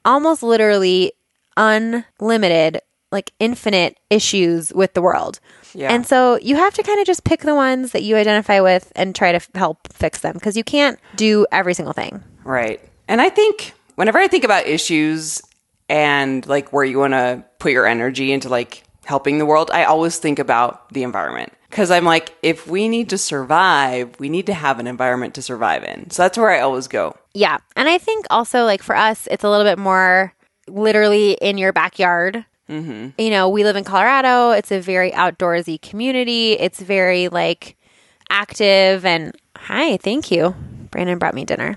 [0.04, 1.12] almost literally
[1.56, 5.40] unlimited, like infinite issues with the world.
[5.74, 5.92] Yeah.
[5.92, 8.92] And so you have to kind of just pick the ones that you identify with
[8.96, 12.22] and try to f- help fix them because you can't do every single thing.
[12.44, 12.80] Right.
[13.08, 15.42] And I think whenever I think about issues
[15.88, 19.84] and like where you want to put your energy into like helping the world, I
[19.84, 21.52] always think about the environment.
[21.70, 25.42] Cause I'm like, if we need to survive, we need to have an environment to
[25.42, 26.10] survive in.
[26.10, 27.16] So that's where I always go.
[27.32, 27.58] Yeah.
[27.76, 30.34] And I think also, like, for us, it's a little bit more
[30.66, 32.44] literally in your backyard.
[32.68, 33.20] Mm-hmm.
[33.20, 34.50] You know, we live in Colorado.
[34.50, 36.52] It's a very outdoorsy community.
[36.52, 37.76] It's very, like,
[38.30, 39.04] active.
[39.04, 40.54] And hi, thank you.
[40.90, 41.76] Brandon brought me dinner.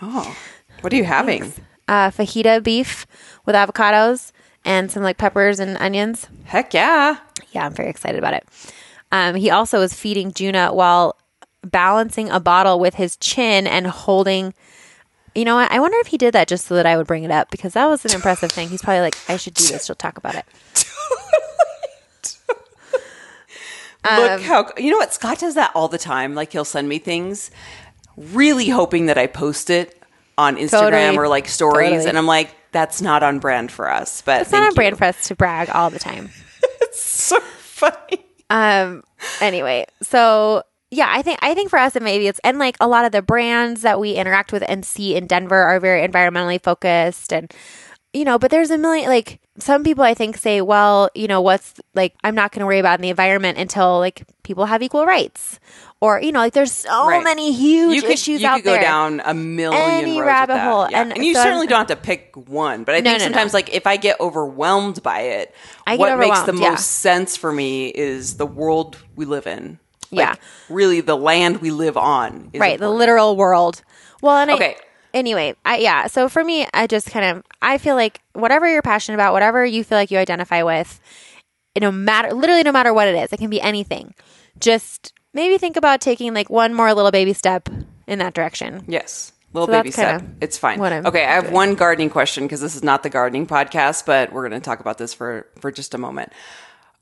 [0.00, 0.36] Oh,
[0.80, 1.52] what are you having?
[1.88, 3.06] Uh, fajita beef
[3.44, 4.32] with avocados
[4.64, 6.26] and some, like, peppers and onions.
[6.44, 7.16] Heck yeah.
[7.52, 8.46] Yeah, I'm very excited about it.
[9.12, 11.16] Um, he also was feeding Juna while
[11.62, 14.54] balancing a bottle with his chin and holding.
[15.34, 15.58] You know?
[15.58, 17.72] I wonder if he did that just so that I would bring it up because
[17.74, 18.68] that was an impressive thing.
[18.68, 19.86] He's probably like, I should do this.
[19.86, 20.44] She'll talk about it.
[24.02, 26.34] Um, Look how you know what Scott does that all the time.
[26.34, 27.50] Like he'll send me things,
[28.16, 30.02] really hoping that I post it
[30.38, 31.16] on Instagram Totally.
[31.18, 32.08] or like stories, Totally.
[32.08, 34.22] and I'm like, that's not on brand for us.
[34.22, 36.30] But It's not on brand for us to brag all the time.
[36.82, 38.24] It's so funny.
[38.48, 39.04] Um.
[39.40, 42.88] Anyway, so yeah, I think I think for us, it maybe it's and like a
[42.88, 46.60] lot of the brands that we interact with and see in Denver are very environmentally
[46.60, 47.52] focused, and
[48.12, 51.40] you know, but there's a million like some people I think say, well, you know,
[51.40, 55.06] what's like I'm not going to worry about the environment until like people have equal
[55.06, 55.60] rights,
[56.00, 57.22] or you know, like there's so Right.
[57.22, 58.82] many huge You could, issues you out could go there.
[58.82, 60.88] down a million Any roads rabbit hole.
[60.90, 61.02] Yeah.
[61.02, 62.84] And And, you so I'm- certainly don't have to pick one.
[62.84, 63.56] But I No, think no, sometimes, no.
[63.58, 65.54] like, if I get overwhelmed by it,
[65.86, 66.70] I what makes the yeah.
[66.70, 69.78] most sense for me is the world we live in.
[70.10, 70.34] Like, Yeah.
[70.68, 72.50] really, the land we live on.
[72.52, 73.82] Is right the literal world
[74.22, 74.76] well and Okay.
[74.76, 74.76] I,
[75.14, 78.82] anyway I, yeah so for me i just kind of i feel like whatever you're
[78.82, 81.00] passionate about whatever you feel like you identify with
[81.74, 84.14] it no matter literally no matter what it is it can be anything
[84.58, 87.68] just maybe think about taking like one more little baby step
[88.06, 89.32] in that direction Yes.
[89.52, 90.22] Little So baby step.
[90.40, 90.78] It's fine.
[90.80, 91.54] okay, I have doing.
[91.54, 94.78] one gardening question because this is not the gardening podcast, but we're going to talk
[94.78, 96.32] about this for for just a moment.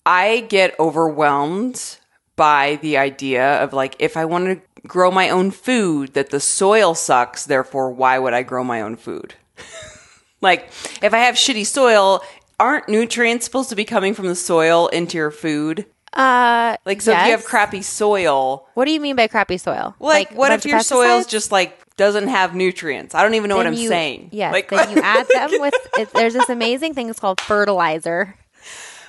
[0.06, 1.98] I get overwhelmed
[2.36, 6.40] by the idea of like if I want to grow my own food that the
[6.40, 9.34] soil sucks, therefore why would I grow my own food?
[10.40, 10.68] like
[11.02, 12.22] if I have shitty soil,
[12.58, 15.86] aren't nutrients supposed to be coming from the soil into your food?
[16.14, 19.94] uh Like so if you have crappy soil, what do you mean by crappy soil
[20.00, 23.14] like, a what if your soil's just like doesn't have nutrients?
[23.14, 24.30] I don't even know what I'm you- saying.
[24.32, 25.74] Yeah, like then you add them with.
[25.98, 27.10] It, there's this amazing thing.
[27.10, 28.34] It's called fertilizer.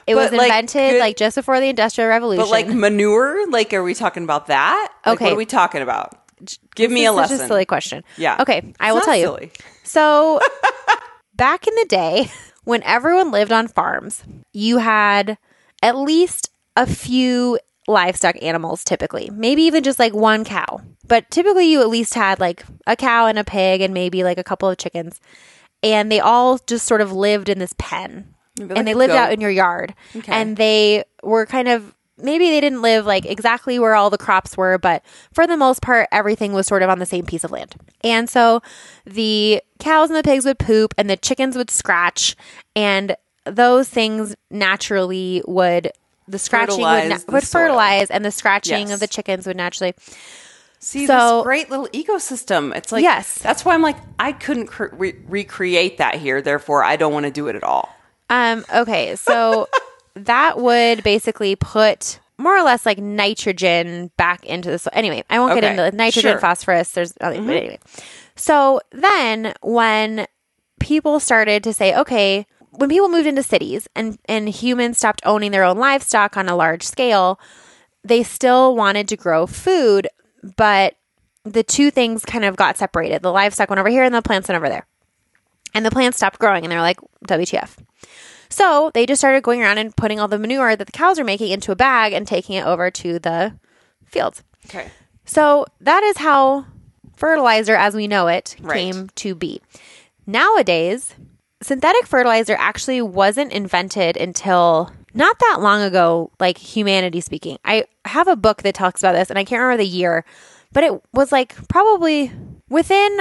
[0.07, 2.43] It was like, invented good- like just before the Industrial Revolution.
[2.43, 4.89] but like manure, like are we talking about that?
[5.05, 5.25] Like, Okay.
[5.25, 6.15] what are we talking about?
[6.75, 7.37] Give me a lesson.
[7.37, 8.03] Such a silly question.
[8.17, 8.37] Yeah.
[8.39, 9.49] Okay, I will tell you.
[9.83, 10.39] So,
[11.35, 12.31] back in the day,
[12.63, 15.37] when everyone lived on farms, you had
[15.83, 20.79] at least a few livestock animals typically, maybe even just like one cow.
[21.07, 24.37] But typically, you at least had like a cow and a pig and maybe like
[24.37, 25.19] a couple of chickens.
[25.81, 28.33] And they all just sort of lived in this pen.
[28.59, 29.93] Maybe like and they lived out in your yard.
[30.15, 30.31] Okay.
[30.31, 34.57] And they were kind of maybe they didn't live like exactly where all the crops
[34.57, 37.51] were, but for the most part, everything was sort of on the same piece of
[37.51, 37.75] land.
[38.03, 38.61] And so
[39.05, 42.35] the cows and the pigs would poop and the chickens would scratch,
[42.75, 45.91] and those things naturally would.
[46.27, 47.79] The scratching would, Fertilize na- the would soil.
[48.11, 48.91] and the scratching Yes.
[48.93, 49.93] of the chickens would naturally.
[50.81, 52.75] See So- this great little ecosystem.
[52.75, 53.35] It's like Yes.
[53.39, 56.41] That's why I'm like I couldn't cre- re- recreate that here.
[56.41, 57.95] Therefore, I don't want to do it at all.
[58.29, 59.67] Um, okay, so
[60.15, 64.91] that would basically put more or less like nitrogen back into the soil.
[64.93, 66.31] Anyway, I won't get into the nitrogen, sure.
[66.33, 66.41] Mm-hmm.
[66.41, 66.91] phosphorus.
[66.91, 67.79] There's nothing, but anyway.
[68.35, 70.25] So then when
[70.79, 75.51] people started to say, okay, when people moved into cities and, and humans stopped owning
[75.51, 77.39] their own livestock on a large scale,
[78.03, 80.07] they still wanted to grow food,
[80.55, 80.95] but
[81.43, 83.21] the two things kind of got separated.
[83.21, 84.87] The livestock went over here and the plants went over there.
[85.73, 87.77] And the plants stopped growing and they're like wtf
[88.49, 91.23] so they just started going around and putting all the manure that the cows are
[91.23, 93.53] making into a bag and taking it over to the
[94.07, 94.43] fields.
[94.65, 94.89] Okay.
[95.25, 96.65] so that is how
[97.15, 98.75] fertilizer as we know it Right.
[98.77, 99.61] came to be.
[100.25, 101.13] Nowadays
[101.61, 107.57] synthetic fertilizer actually wasn't invented until not that long ago like humanity speaking.
[107.65, 110.25] I have a book that talks about this and i can't remember the year
[110.71, 112.31] but it was like probably
[112.69, 113.19] within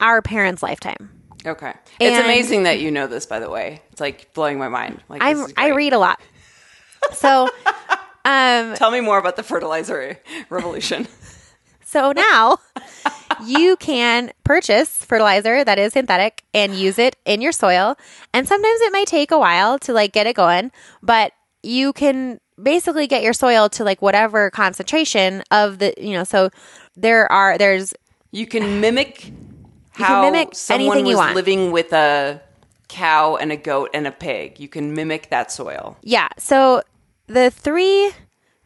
[0.00, 1.10] our parents lifetime
[1.46, 1.72] Okay.
[2.00, 3.82] It's amazing that you know this, by the way.
[3.92, 5.02] It's like blowing my mind.
[5.08, 6.20] Like i'm i read a lot
[7.12, 7.48] so
[8.24, 10.18] um Tell me more about the fertilizer
[10.50, 11.06] revolution.
[11.86, 12.58] So now
[13.46, 17.96] you can purchase fertilizer that is synthetic and use it in your soil.
[18.32, 20.72] And sometimes it may take a while to like get it going,
[21.04, 21.30] but
[21.62, 26.50] you can basically get your soil to like whatever concentration of the, you know, so
[26.96, 27.94] there are there's
[28.32, 29.32] You can mimic
[29.94, 31.34] can how mimic someone anything you was want.
[31.34, 32.40] living with a
[32.88, 34.60] cow and a goat and a pig.
[34.60, 35.96] You can mimic that soil.
[36.02, 36.28] yeah.
[36.38, 36.82] So
[37.26, 38.12] the three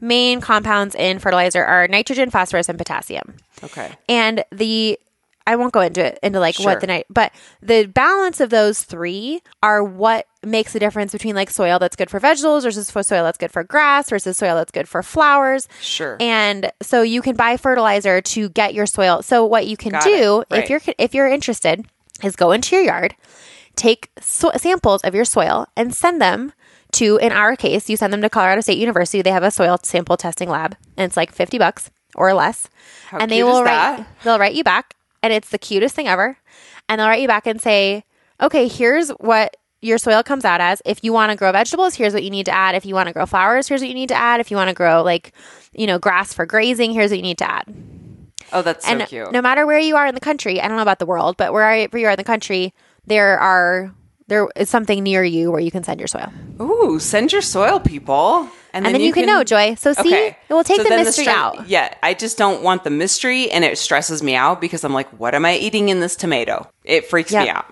[0.01, 3.37] main compounds in fertilizer are nitrogen, phosphorus, and potassium.
[3.65, 3.91] Okay.
[4.09, 4.99] and the
[5.49, 6.67] I won't go into it into like Sure.
[6.67, 7.33] what the night, but
[7.63, 12.11] the balance of those three are what makes the difference between like soil that's good
[12.11, 15.67] for vegetables versus for soil that's good for grass versus soil that's good for flowers.
[15.81, 16.19] Sure.
[16.21, 19.23] And so you can buy fertilizer to get your soil.
[19.23, 20.45] So what you can Got do.
[20.51, 20.63] Right.
[20.65, 21.87] if you're if you're interested
[22.23, 23.17] is go into your yard,
[23.75, 26.53] take so- samples of your soil and send them
[26.93, 29.23] to in our case, you send them to Colorado State University.
[29.23, 32.69] They have a soil sample testing lab and it's like 50 bucks or less.
[33.09, 36.39] How and they will write they'll write you back and it's the cutest thing ever.
[36.89, 38.05] And they'll write you back and say,
[38.41, 40.83] "Okay, here's what your soil comes out as.
[40.85, 42.75] If you want to grow vegetables, here's what you need to add.
[42.75, 44.41] If you want to grow flowers, here's what you need to add.
[44.41, 45.33] If you want to grow like,
[45.73, 47.65] you know, grass for grazing, here's what you need to add."
[48.53, 49.33] Oh, that's so cute.
[49.33, 51.53] no matter where you are in the country, I don't know about the world, but
[51.53, 52.73] wherever you are in the country,
[53.07, 53.93] there are
[54.29, 56.31] there is something near you where you can send your soil.
[56.61, 58.49] Ooh, send your soil, people.
[58.87, 59.75] And then you can know, Joy.
[59.75, 61.69] So see, it will take the then mystery stre- out.
[61.69, 65.09] Yeah, I just don't want the mystery, and it stresses me out because I'm like,
[65.19, 66.69] what am I eating in this tomato?
[66.85, 67.67] It freaks me out.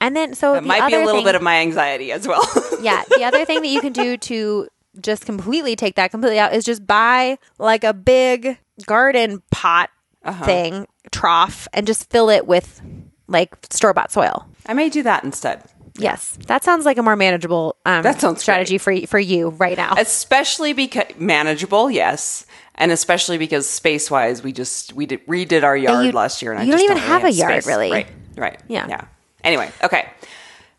[0.00, 2.26] And then so It the might be a little thing- bit of my anxiety as
[2.26, 2.42] well.
[2.82, 4.68] yeah, the other thing that you can do to
[5.00, 9.90] just completely take that completely out is just buy like a big garden pot
[10.24, 10.44] Uh-huh.
[10.44, 12.80] thing, trough, and just fill it with
[13.28, 14.46] like store bought soil.
[14.66, 15.62] I may do that instead.
[15.98, 19.76] Yes, that sounds like a more manageable um, That sounds strategy for for you right
[19.76, 19.94] now.
[19.98, 25.76] especially because manageable, yes, and especially because space wise, we just we did redid our
[25.76, 27.66] yard you- last year, and I you don't just even really have a yard, space.
[27.66, 27.90] really.
[27.90, 28.86] Right, right, Yeah.
[28.88, 29.04] yeah.
[29.44, 30.08] Anyway, okay,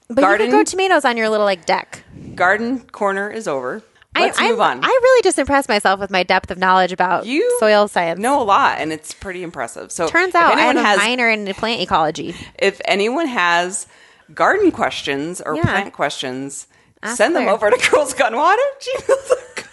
[0.08, 2.04] but garden- you can grow tomatoes on your little like deck.
[2.36, 3.84] garden corner is over.
[4.18, 4.86] Let's I, move I'm- on.
[4.86, 8.20] I really just impressed myself with my depth of knowledge about You soil science.
[8.20, 9.92] know a lot, and it's pretty impressive.
[9.92, 12.36] So Turns out I have a has minor in plant ecology.
[12.60, 13.86] if anyone has
[14.34, 15.64] garden questions or Yeah.
[15.64, 16.68] plant questions,
[17.02, 17.54] Ask send them Claire.
[17.56, 18.58] over to Girls Gone WOD.
[18.80, 19.70] gmail.com.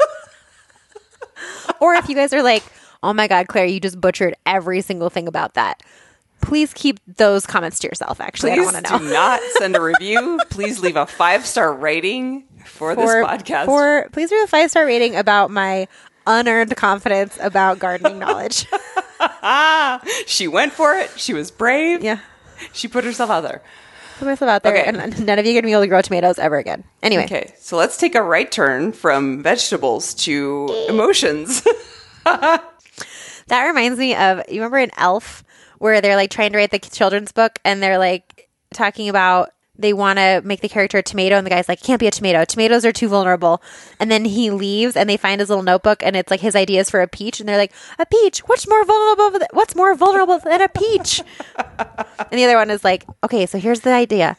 [1.81, 2.63] Or if you guys are like,
[3.03, 5.83] oh my God, Claire, you just butchered every single thing about that.
[6.43, 8.21] Please keep those comments to yourself.
[8.21, 8.99] Actually, I Please don't want to know.
[8.99, 10.39] do not send a review.
[10.51, 13.67] Please leave a five star rating for, this podcast.
[13.67, 15.87] For please leave a five star rating about my
[16.27, 18.67] unearned confidence about gardening knowledge.
[19.21, 21.11] ah, she went for it.
[21.17, 22.03] She was brave.
[22.03, 22.21] yeah,
[22.73, 23.63] She put herself out there.
[24.21, 24.85] Put myself out there, Okay.
[24.89, 26.85] and none of you are gonna be able to grow tomatoes ever again.
[27.03, 31.63] Anyway, Okay, so let's take a right turn from vegetables to emotions.
[32.25, 32.63] that
[33.67, 35.43] reminds me of you remember an Elf
[35.79, 39.51] where they're like trying to write the children's book and they're like talking about
[39.81, 42.11] they want to make the character a tomato and the guy's like can't be a
[42.11, 42.45] tomato.
[42.45, 43.63] Tomatoes are too vulnerable.
[43.99, 46.91] And then he leaves and they find his little notebook and it's like his ideas
[46.91, 48.41] for a peach and they're like a peach?
[48.41, 51.23] What's more vulnerable th- what's more vulnerable than a peach?
[51.57, 54.37] And the other one is like okay so here's the idea.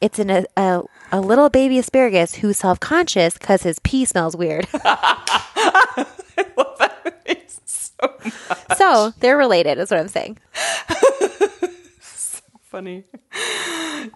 [0.00, 4.66] It's in a, a, a little baby asparagus who's self-conscious because his pee smells weird.
[7.96, 8.22] So
[8.76, 10.38] so they're related is what i'm saying
[12.74, 13.04] funny.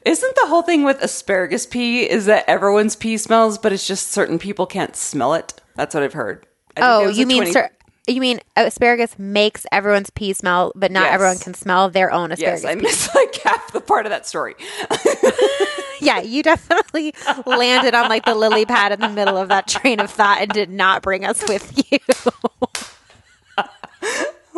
[0.04, 4.10] Isn't the whole thing with asparagus pea is that everyone's pee smells, but it's just
[4.10, 5.60] certain people can't smell it?
[5.76, 6.44] That's what I've heard.
[6.76, 7.70] I Oh, you mean 20 sir,
[8.08, 11.14] you mean asparagus makes everyone's pee smell, but not Yes.
[11.14, 12.64] everyone can smell their own asparagus?
[12.64, 12.74] Yes, asparagus.
[12.74, 12.82] I pee.
[12.82, 14.56] missed like half the part of that story.
[16.00, 17.14] yeah, you definitely
[17.46, 20.50] landed on like the lily pad in the middle of that train of thought and
[20.50, 21.98] did not bring us with you.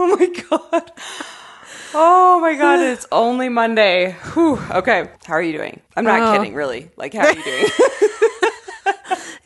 [0.03, 0.93] Oh my god.
[1.95, 4.13] Oh my god, it's only Monday.
[4.35, 4.59] Whew.
[4.71, 5.09] Okay.
[5.25, 5.81] How are you doing?
[5.97, 6.39] I'm not Oh.
[6.39, 6.91] kidding, really.
[6.97, 7.67] Like how are you doing?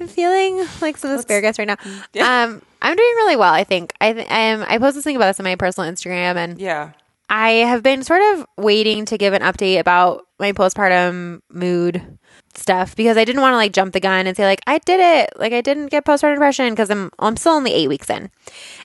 [0.01, 1.77] I'm feeling like some asparagus right now.
[2.13, 2.43] Yeah.
[2.45, 3.53] Um, I'm doing really well.
[3.55, 6.59] I think I th- um, I posted something about this on my personal Instagram, and
[6.61, 6.91] yeah.
[7.31, 12.19] I have been sort of waiting to give an update about my postpartum mood
[12.57, 15.01] stuff because I didn't want to like jump the gun and say like I did
[15.01, 18.31] it, like I didn't get postpartum depression because I'm I'm still only 8 weeks in.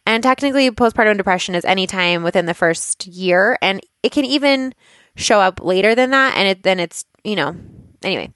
[0.05, 4.73] And technically postpartum depression is any time within the first year and it can even
[5.15, 7.55] show up later than that and it then it's, you know,
[8.03, 8.31] anyway.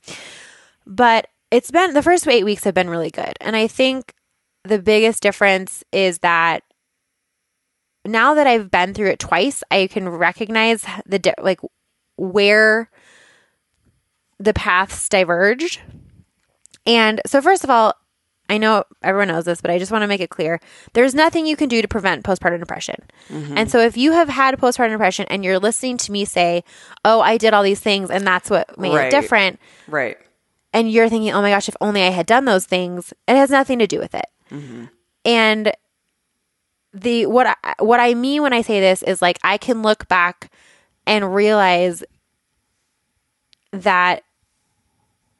[0.85, 3.33] But it's been the first 8 weeks have been really good.
[3.39, 4.13] And I think
[4.63, 6.63] the biggest difference is that
[8.05, 11.59] now that I've been through it twice, I can recognize the di- like
[12.17, 12.89] where
[14.43, 15.79] the paths diverged.
[16.85, 17.93] And so first of all,
[18.49, 20.59] I know everyone knows this, but I just want to make it clear.
[20.91, 22.97] There's nothing you can do to prevent postpartum depression.
[23.29, 23.57] Mm-hmm.
[23.57, 26.63] And so if you have had postpartum depression and you're listening to me say,
[27.05, 29.07] "Oh, I did all these things and that's what made Right.
[29.07, 30.17] it different." Right.
[30.73, 33.49] and you're thinking, "Oh my gosh, if only I had done those things." It has
[33.49, 34.25] nothing to do with it.
[34.51, 34.85] Mm-hmm.
[35.23, 35.71] And
[36.93, 40.07] the what I, what I mean when I say this is like I can look
[40.09, 40.51] back
[41.07, 42.03] and realize
[43.71, 44.23] that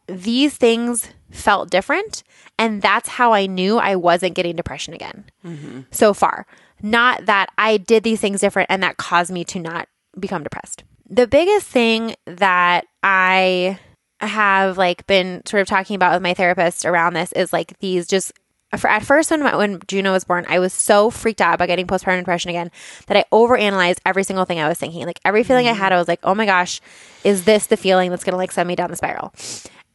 [0.08, 2.24] these things felt different
[2.58, 5.26] and that's how I knew I wasn't getting depression again.
[5.46, 5.82] Mm-hmm.
[5.92, 6.46] So far.
[6.82, 9.88] Not that I did these things different and that caused me to not
[10.20, 10.84] become depressed.
[11.10, 13.80] The biggest thing that I
[14.20, 18.08] have like been sort of talking about with my therapist around this is like these
[18.08, 18.32] just
[18.78, 21.68] for, at first when my, when Juno was born, I was so freaked out about
[21.68, 22.72] getting postpartum depression again
[23.08, 25.06] that I overanalyzed every single thing I was thinking.
[25.06, 25.80] Like every feeling I mm-hmm.
[25.80, 26.82] had, I was like, "Oh my gosh,
[27.24, 29.34] is this the feeling that's going to like send me down the spiral?"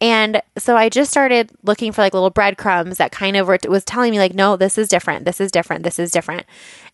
[0.00, 3.84] And so I just started looking for like little breadcrumbs that kind of were, was
[3.84, 5.24] telling me like, "No, this is different.
[5.24, 5.82] This is different.
[5.82, 6.46] This is different."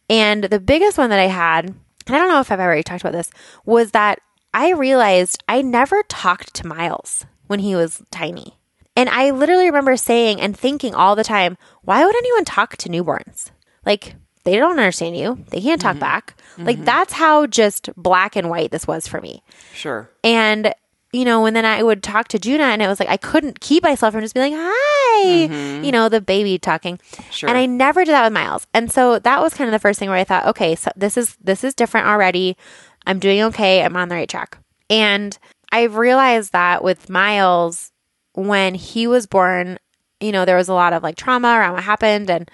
[0.08, 3.02] And the biggest one that I had, and I don't know if I've already talked
[3.02, 3.30] about this,
[3.64, 4.20] was that
[4.52, 8.58] I realized I never talked to Miles when he was tiny.
[8.96, 12.88] And I literally remember saying and thinking all the time, why would anyone talk to
[12.88, 13.50] newborns?
[13.84, 14.14] Like,
[14.44, 15.44] they don't understand you.
[15.50, 16.00] They can't talk mm-hmm.
[16.00, 16.40] back.
[16.56, 16.84] Like, mm-hmm.
[16.84, 19.42] that's how just black and white this was for me.
[19.72, 20.08] Sure.
[20.22, 20.72] And,
[21.14, 23.60] you know, and then I would talk to Juna and it was like, I couldn't
[23.60, 25.84] keep myself from just being like, hi, mm-hmm.
[25.84, 26.98] you know, the baby talking.
[27.30, 27.48] Sure.
[27.48, 28.66] And I never did that with Miles.
[28.74, 31.16] And so that was kind of the first thing where I thought, okay, so this
[31.16, 32.56] is, this is different already.
[33.06, 33.84] I'm doing okay.
[33.84, 34.58] I'm on the right track.
[34.90, 35.38] And
[35.70, 37.92] I've realized that with Miles,
[38.32, 39.78] when he was born,
[40.18, 42.28] you know, there was a lot of like trauma around what happened.
[42.28, 42.50] And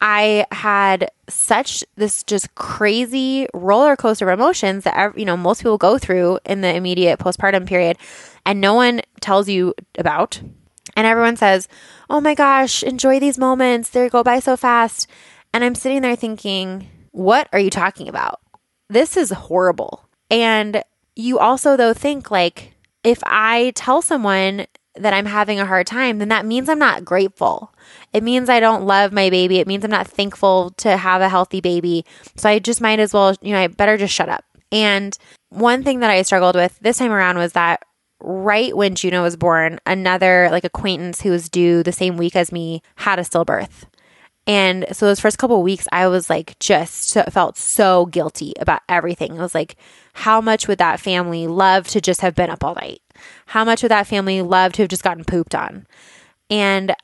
[0.00, 5.78] I had such this just crazy roller coaster of emotions that, you know, most people
[5.78, 7.96] go through in the immediate postpartum period
[8.44, 10.40] and no one tells you about.
[10.96, 11.68] And everyone says,
[12.08, 13.90] oh my gosh, enjoy these moments.
[13.90, 15.08] They go by so fast.
[15.52, 18.40] And I'm sitting there thinking, what are you talking about?
[18.88, 20.08] This is horrible.
[20.30, 20.82] And
[21.14, 24.66] you also, though, think like, if I tell someone
[24.98, 27.74] that I'm having a hard time, then that means I'm not grateful.
[28.12, 29.58] It means I don't love my baby.
[29.58, 32.04] It means I'm not thankful to have a healthy baby.
[32.36, 34.44] So I just might as well, you know, I better just shut up.
[34.72, 35.16] And
[35.50, 37.82] one thing that I struggled with this time around was that
[38.20, 42.52] right when Juno was born, another like acquaintance who was due the same week as
[42.52, 43.84] me had a stillbirth.
[44.46, 48.82] And so those first couple of weeks, I was like, just felt so guilty about
[48.88, 49.38] everything.
[49.38, 49.76] I was like,
[50.16, 53.02] how much would that family love to just have been up all night?
[53.44, 55.86] How much would that family love to have just gotten pooped on?
[56.48, 56.96] And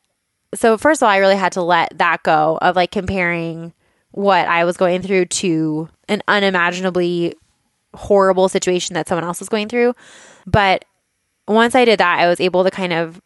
[0.55, 3.75] so, first of all, I really had to let that go of like comparing
[4.13, 7.35] what I was going through to an unimaginably
[7.93, 9.95] horrible situation that someone else was going through.
[10.47, 10.87] But
[11.47, 13.21] once I did that, I was able to kind of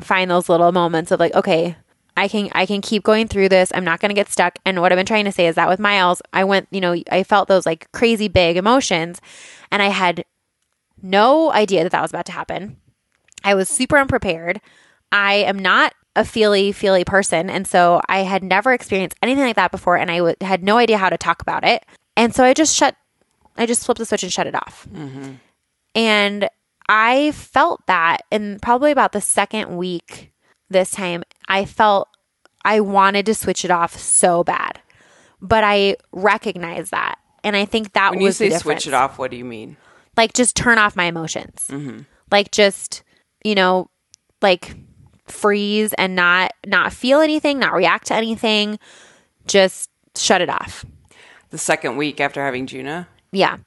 [0.00, 1.74] find those little moments of like, okay,
[2.16, 3.72] I can I can keep going through this.
[3.74, 4.58] I'm not going to get stuck.
[4.64, 6.94] And what I've been trying to say is that with Miles, I went, you know,
[7.10, 9.20] I felt those like crazy big emotions
[9.70, 10.24] and I had
[11.00, 12.76] no idea that that was about to happen.
[13.44, 14.60] I was super unprepared.
[15.10, 19.56] I am not a feely feely person and so I had never experienced anything like
[19.56, 21.84] that before and I w- had no idea how to talk about it.
[22.16, 22.96] And so I just shut
[23.56, 24.86] I just flipped the switch and shut it off.
[24.92, 25.32] Mm-hmm.
[25.94, 26.48] And
[26.88, 30.32] I felt that in probably about the second week
[30.72, 32.08] this time, I felt
[32.64, 34.80] I wanted to switch it off so bad.
[35.40, 37.18] But I recognize that.
[37.44, 39.44] And I think that When you was say the switch it off, what do you
[39.44, 39.76] mean?
[40.16, 41.66] Like just turn off my emotions.
[41.68, 42.00] Mm-hmm.
[42.30, 43.02] Like just,
[43.44, 43.90] you know,
[44.40, 44.76] like
[45.26, 48.78] freeze and not not feel anything, not react to anything.
[49.46, 50.84] Just shut it off.
[51.50, 53.08] The second week after having Juna?
[53.32, 53.58] Yeah.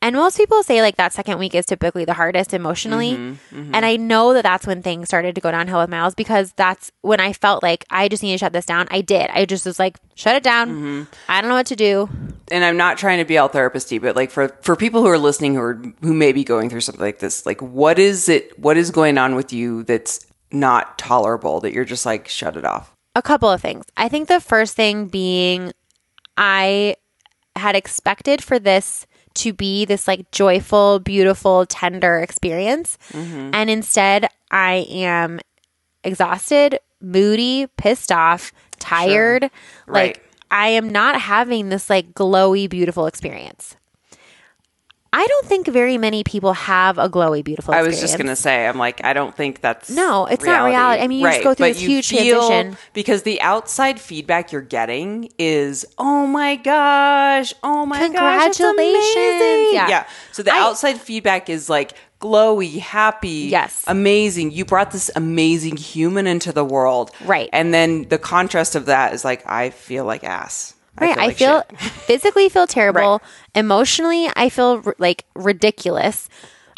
[0.00, 3.12] And most people say like that second week is typically the hardest emotionally.
[3.16, 6.52] Mm-hmm, And I know that that's when things started to go downhill with Miles because
[6.52, 8.86] that's when I felt like I just need to shut this down.
[8.92, 9.28] I did.
[9.30, 10.68] I just was like, shut it down.
[10.68, 11.02] Mm-hmm.
[11.28, 12.08] I don't know what to do.
[12.52, 15.18] and I'm not trying to be all therapist but like for for people who are
[15.18, 18.56] listening who are who may be going through something like this, like what is it
[18.58, 22.64] what is going on with you that's not tolerable that you're just like shut it
[22.64, 22.92] off?
[23.16, 23.84] A couple of things.
[23.96, 25.72] I think the first thing being
[26.36, 26.96] I
[27.56, 29.06] had expected for this
[29.38, 32.98] to be this like joyful, beautiful, tender experience.
[33.12, 33.50] Mm-hmm.
[33.52, 35.40] And instead, I am
[36.04, 39.50] exhausted, moody, pissed off, tired.
[39.86, 40.16] Right.
[40.16, 43.76] Like, I am not having this like glowy, beautiful experience.
[45.18, 48.68] I don't think very many people have a glowy, beautiful I was just gonna say,
[48.68, 51.02] I'm like, I don't think that's No, it's not reality.
[51.02, 52.76] I mean, you just go through but this huge transition.
[52.92, 58.78] because the outside feedback you're getting is, oh my gosh, oh my gosh, Congratulations.
[58.78, 59.88] amazing." Yeah.
[59.88, 60.06] yeah.
[60.30, 63.82] So the I- outside feedback is like glowy, happy, Yes.
[63.88, 64.52] amazing.
[64.52, 67.48] You brought this amazing human into the world, Right.
[67.52, 70.74] And then the contrast of that is like, I feel like ass.
[71.00, 71.18] Right.
[71.18, 71.80] I like feel shit.
[71.80, 73.20] physically feel terrible.
[73.20, 73.20] Right.
[73.54, 76.28] Emotionally, I feel r- like ridiculous.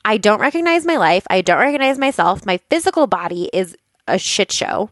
[0.05, 1.25] I don't recognize my life.
[1.29, 2.47] I don't recognize myself.
[2.47, 3.77] My physical body is
[4.09, 4.91] a shit show.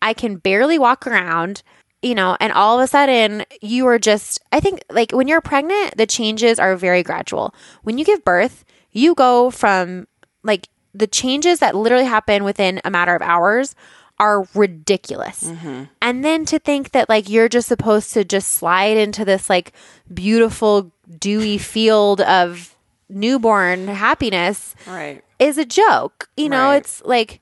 [0.00, 1.62] I can barely walk around,
[2.02, 5.40] you know, and all of a sudden you are just, I think like when you're
[5.40, 7.54] pregnant, the changes are very gradual.
[7.82, 10.06] When you give birth, you go from
[10.42, 13.74] like the changes that literally happen within a matter of hours
[14.22, 15.42] are ridiculous.
[15.42, 15.84] Mm-hmm.
[16.00, 19.72] And then to think that like you're just supposed to just slide into this like
[20.14, 22.76] beautiful dewy field of
[23.08, 25.24] newborn happiness right.
[25.40, 26.28] is a joke.
[26.36, 26.76] You know, Right.
[26.76, 27.40] it's like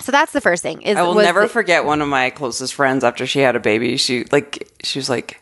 [0.00, 0.80] so that's the first thing.
[0.82, 3.60] Is I will never the- forget one of my closest friends after she had a
[3.60, 3.98] baby.
[3.98, 5.40] She like she was like,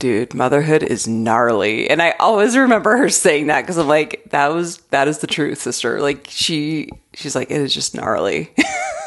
[0.00, 4.48] "Dude, motherhood is gnarly," and I always remember her saying that because I'm like, "That
[4.52, 8.52] was that is the truth, sister." Like she she's like, "It is just gnarly."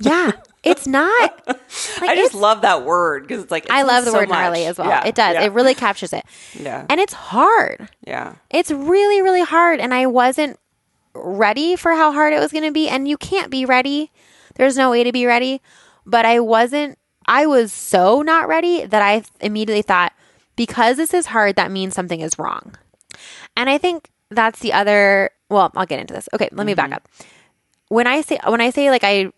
[0.00, 0.32] Yeah,
[0.62, 1.42] it's not.
[2.00, 4.28] Like, I just love that word because it's like it I love the so word
[4.28, 4.70] gnarly much.
[4.70, 4.88] as well.
[4.88, 5.34] Yeah, it does.
[5.34, 6.24] Yeah, It really captures it.
[6.58, 6.86] Yeah.
[6.88, 7.88] And it's hard.
[8.06, 8.36] yeah.
[8.50, 9.80] It's really, really hard.
[9.80, 10.58] And I wasn't
[11.14, 12.88] ready for how hard it was going to be.
[12.88, 14.10] And you can't be ready.
[14.56, 15.60] There's no way to be ready.
[16.04, 20.12] But I wasn't, I was so not ready that I immediately thought,
[20.56, 22.74] because this is hard, that means something is wrong.
[23.56, 26.28] And I think that's the other, well, I'll get into this.
[26.32, 26.94] Okay, let me back mm-hmm.
[26.94, 27.08] up.
[27.88, 29.32] When I say, when I say like I,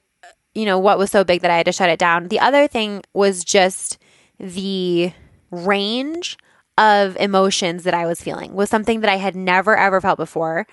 [0.59, 2.67] you know, what was so big that I had to shut it down, the other
[2.67, 3.99] thing was just
[4.41, 5.13] the
[5.53, 6.37] range
[6.77, 10.67] of emotions that I was feeling was something that I had never ever felt before.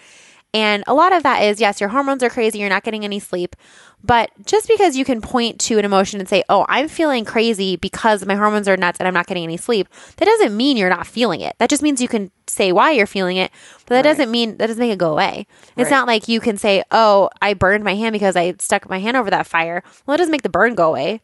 [0.56, 3.20] And a lot of that is yes, your hormones are crazy, you're not getting any
[3.20, 3.56] sleep.
[4.04, 7.76] But just because you can point to an emotion and say, oh, I'm feeling crazy
[7.76, 9.88] because my hormones are nuts and I'm not getting any sleep,
[10.18, 11.56] that doesn't mean you're not feeling it.
[11.58, 13.52] That just means you can say why you're feeling it,
[13.88, 15.48] but that doesn't mean that doesn't make it go away.
[15.76, 15.98] It's Right.
[15.98, 19.18] not like you can say, oh, I burned my hand because I stuck my hand
[19.18, 19.84] over that fire.
[20.06, 21.22] Well, it doesn't make the burn go away.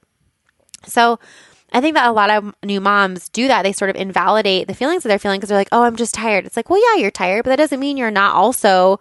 [0.88, 1.20] So
[1.72, 3.64] I think that a lot of new moms do that.
[3.64, 6.14] They sort of invalidate the feelings that they're feeling because they're like, oh, I'm just
[6.14, 6.46] tired.
[6.46, 9.00] It's like, well, yeah, you're tired, but that doesn't mean you're not also,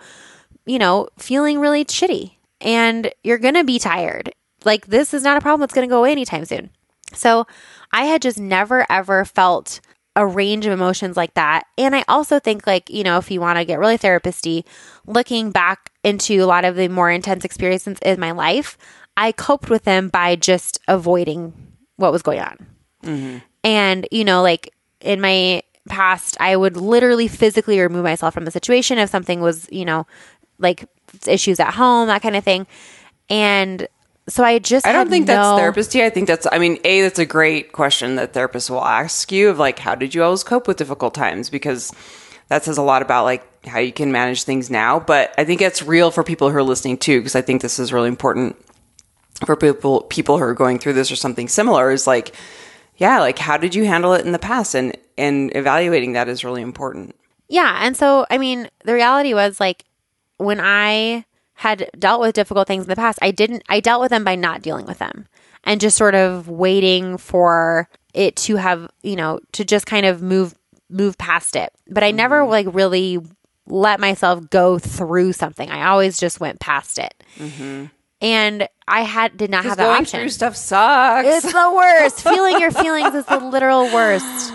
[0.66, 2.32] you know, feeling really shitty.
[2.60, 4.32] And you're going to be tired.
[4.64, 6.70] Like, this is not a problem that's going to go away anytime soon.
[7.12, 7.46] So
[7.92, 9.80] I had just never, ever felt
[10.14, 11.64] a range of emotions like that.
[11.78, 14.64] And I also think, like, you know, if you want to get really therapist-y,
[15.06, 18.76] looking back into a lot of the more intense experiences in my life,
[19.16, 21.54] I coped with them by just avoiding
[22.00, 22.66] what was going on.
[23.04, 23.38] Mm-hmm.
[23.62, 28.50] And, you know, like in my past, I would literally physically remove myself from the
[28.50, 30.06] situation if something was, you know,
[30.58, 30.86] like
[31.26, 32.66] issues at home, that kind of thing.
[33.28, 33.86] And
[34.28, 37.02] so I just I don't think no- that's therapist I think that's, I mean, A,
[37.02, 40.44] that's a great question that therapists will ask you of like, how did you always
[40.44, 41.50] cope with difficult times?
[41.50, 41.92] Because
[42.48, 45.00] that says a lot about like how you can manage things now.
[45.00, 47.78] But I think it's real for people who are listening too, because I think this
[47.78, 48.56] is really important
[49.44, 52.34] for people, people who are going through this or something similar is like,
[52.96, 54.74] yeah, like how did you handle it in the past?
[54.74, 57.16] And, and evaluating that is really important.
[57.48, 57.78] Yeah.
[57.80, 59.84] And so, I mean, the reality was like
[60.36, 61.24] when I
[61.54, 64.34] had dealt with difficult things in the past, I didn't, I dealt with them by
[64.34, 65.26] not dealing with them
[65.64, 70.22] and just sort of waiting for it to have, you know, to just kind of
[70.22, 70.54] move,
[70.88, 71.72] move past it.
[71.88, 72.50] But I never mm-hmm.
[72.50, 73.18] like really
[73.66, 75.70] let myself go through something.
[75.70, 77.14] I always just went past it.
[77.36, 77.86] Mm-hmm.
[78.20, 80.20] And I had, did not have that Going option.
[80.20, 81.26] through stuff sucks.
[81.26, 82.22] It's the worst.
[82.22, 84.52] Feeling your feelings is the literal worst.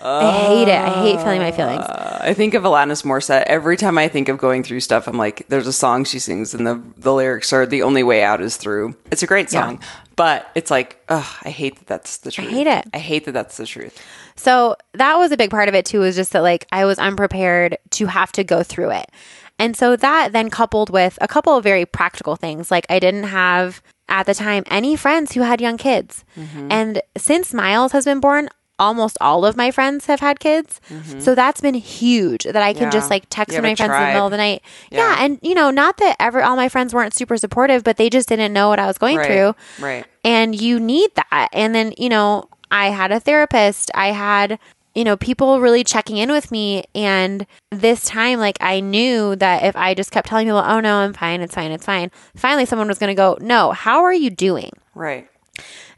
[0.00, 0.78] I hate it.
[0.78, 1.82] I hate feeling my feelings.
[1.82, 3.42] Uh, I think of Alanis Morissette.
[3.48, 6.54] Every time I think of going through stuff, I'm like, there's a song she sings,
[6.54, 8.94] and the, the lyrics are, The only way out is through.
[9.10, 9.80] It's a great song,
[10.14, 12.46] but it's like, ugh, I hate that that's the truth.
[12.46, 12.84] I hate it.
[12.94, 14.00] I hate that that's the truth.
[14.36, 17.00] So that was a big part of it too, was just that like I was
[17.00, 19.10] unprepared to have to go through it.
[19.58, 23.24] And so that then coupled with a couple of very practical things, like I didn't
[23.24, 26.24] have at the time any friends who had young kids.
[26.70, 28.48] And since Miles has been born,
[28.80, 30.80] almost all of my friends have had kids.
[31.18, 32.90] So that's been huge that I can Yeah.
[32.90, 34.62] just like text my friends in the middle of the night.
[34.90, 34.98] Yeah.
[35.16, 35.24] Yeah.
[35.24, 38.28] And you know, not that ever all my friends weren't super supportive, but they just
[38.28, 39.26] didn't know what I was going Right.
[39.26, 39.54] through
[39.84, 40.04] Right.
[40.24, 44.58] and you need that and then you know i had a therapist i had
[44.98, 46.82] you know, people really checking in with me.
[46.92, 50.96] And this time, like, I knew that if I just kept telling people, oh no,
[50.96, 54.12] I'm fine, it's fine, it's fine, finally someone was going to go, no, how are
[54.12, 54.72] you doing?
[54.96, 55.28] Right.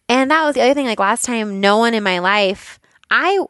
[0.06, 0.84] And that was the other thing.
[0.84, 2.78] Like, last time, no one in my life,
[3.10, 3.42] I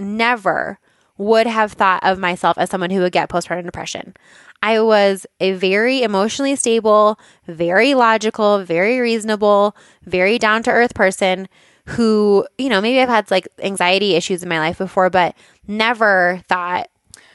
[0.00, 0.78] never
[1.18, 4.14] would have thought of myself as someone who would get postpartum depression.
[4.62, 9.76] I was a very emotionally stable, very logical, very reasonable,
[10.06, 11.46] very down to earth person
[11.86, 15.34] who, you know, maybe I've had like anxiety issues in my life before, but
[15.66, 16.88] never thought,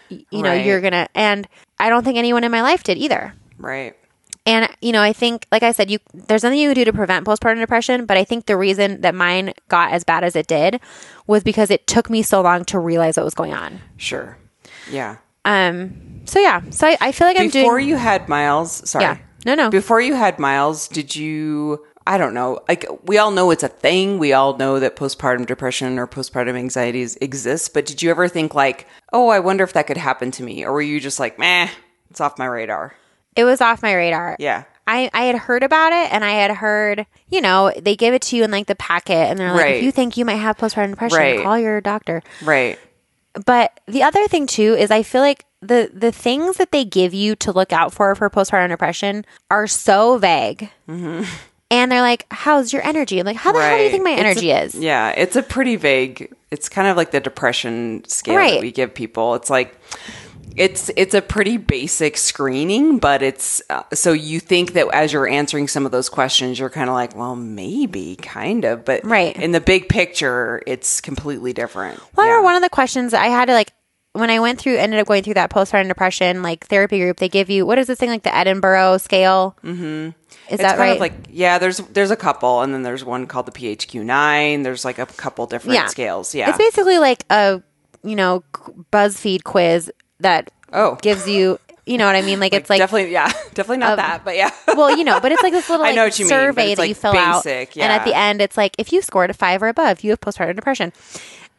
[0.09, 0.65] you know, Right.
[0.65, 1.47] you're going to, and
[1.79, 3.33] I don't think anyone in my life did either.
[3.57, 3.95] Right.
[4.45, 6.93] And you know, I think, like I said, you there's nothing you can do to
[6.93, 8.05] prevent postpartum depression.
[8.07, 10.79] But I think the reason that mine got as bad as it did
[11.27, 13.79] was because it took me so long to realize what was going on.
[13.97, 14.37] Sure.
[14.89, 15.17] Yeah.
[15.45, 16.21] Um.
[16.25, 16.61] So yeah.
[16.71, 17.65] So I, I feel like I'm doing.
[17.65, 19.03] Before you had Miles, sorry.
[19.05, 19.17] Yeah.
[19.45, 19.69] No, no.
[19.69, 22.59] Before you had Miles, did you I don't know.
[22.67, 24.17] Like we all know it's a thing.
[24.17, 28.55] We all know that postpartum depression or postpartum anxieties exist, but did you ever think
[28.55, 31.37] like, "Oh, I wonder if that could happen to me?" Or were you just like,
[31.37, 31.69] "Meh,
[32.09, 32.95] it's off my radar."
[33.35, 34.35] it was off my radar.
[34.39, 34.63] Yeah.
[34.87, 38.23] I, I had heard about it and I had heard, you know, they give it
[38.23, 39.75] to you in like the packet and they're like, Right.
[39.75, 41.43] if you think you might have postpartum depression, Right.
[41.43, 42.21] call your doctor.
[42.43, 42.77] Right.
[43.45, 47.13] But the other thing too is I feel like the the things that they give
[47.13, 50.69] you to look out for for postpartum depression are so vague.
[50.89, 51.23] Mm-hmm.
[51.71, 54.11] And they're like, "How's your energy?" I'm like, "How the hell do you think my
[54.13, 56.33] energy a- is?" Yeah, it's a pretty vague.
[56.51, 58.53] It's kind of like the depression scale Right.
[58.53, 59.35] that we give people.
[59.35, 59.75] It's like
[60.57, 65.27] it's it's a pretty basic screening, but it's uh, so you think that as you're
[65.27, 69.35] answering some of those questions, you're kind of like, well, maybe, kind of, but Right.
[69.37, 72.01] in the big picture, it's completely different.
[72.15, 72.41] Well, Yeah.
[72.41, 73.71] one of the questions I had to like
[74.19, 77.17] when I went through, ended up going through that postpartum depression like therapy group.
[77.17, 79.55] They give you what is this thing like the Edinburgh scale?
[79.63, 79.83] Mm-hmm.
[79.83, 80.13] Is
[80.49, 80.93] It's that kind right?
[80.93, 84.63] of like yeah, there's there's a couple, and then there's one called the PHQ nine.
[84.63, 85.87] There's like a couple different Yeah.
[85.87, 86.33] scales.
[86.33, 87.61] Yeah, It's basically like a
[88.03, 88.43] you know
[88.91, 90.95] BuzzFeed quiz that Oh.
[91.01, 92.39] gives you you know what I mean?
[92.39, 94.51] Like, it's like definitely yeah, definitely not that, but yeah.
[94.75, 96.75] well, you know, but it's like this little I know what you mean, survey it's,
[96.77, 99.29] that like, you fill out, basic, and at the end, it's like if you scored
[99.31, 100.93] a five or above, you have postpartum depression.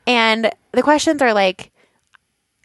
[0.07, 1.71] And the questions are like,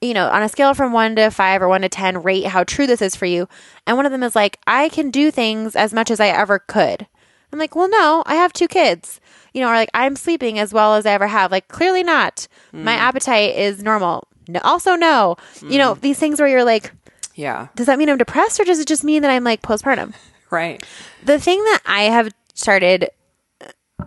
[0.01, 2.63] you know, on a scale from one to five or one to ten, rate how
[2.63, 3.47] true this is for you.
[3.87, 6.59] And one of them is like, I can do things as much as I ever
[6.59, 7.07] could.
[7.53, 9.19] I'm like, well, no, I have two kids.
[9.53, 11.51] You know, or like I'm sleeping as well as I ever have.
[11.51, 12.47] Like clearly not.
[12.73, 12.99] My Mm.
[12.99, 14.27] appetite is normal.
[14.49, 15.37] No, also no.
[15.61, 16.91] You know, these things where you're like,
[17.35, 20.13] Yeah, does that mean I'm depressed or does it just mean that I'm like postpartum?
[20.51, 20.83] right.
[21.23, 23.09] the thing that I have started,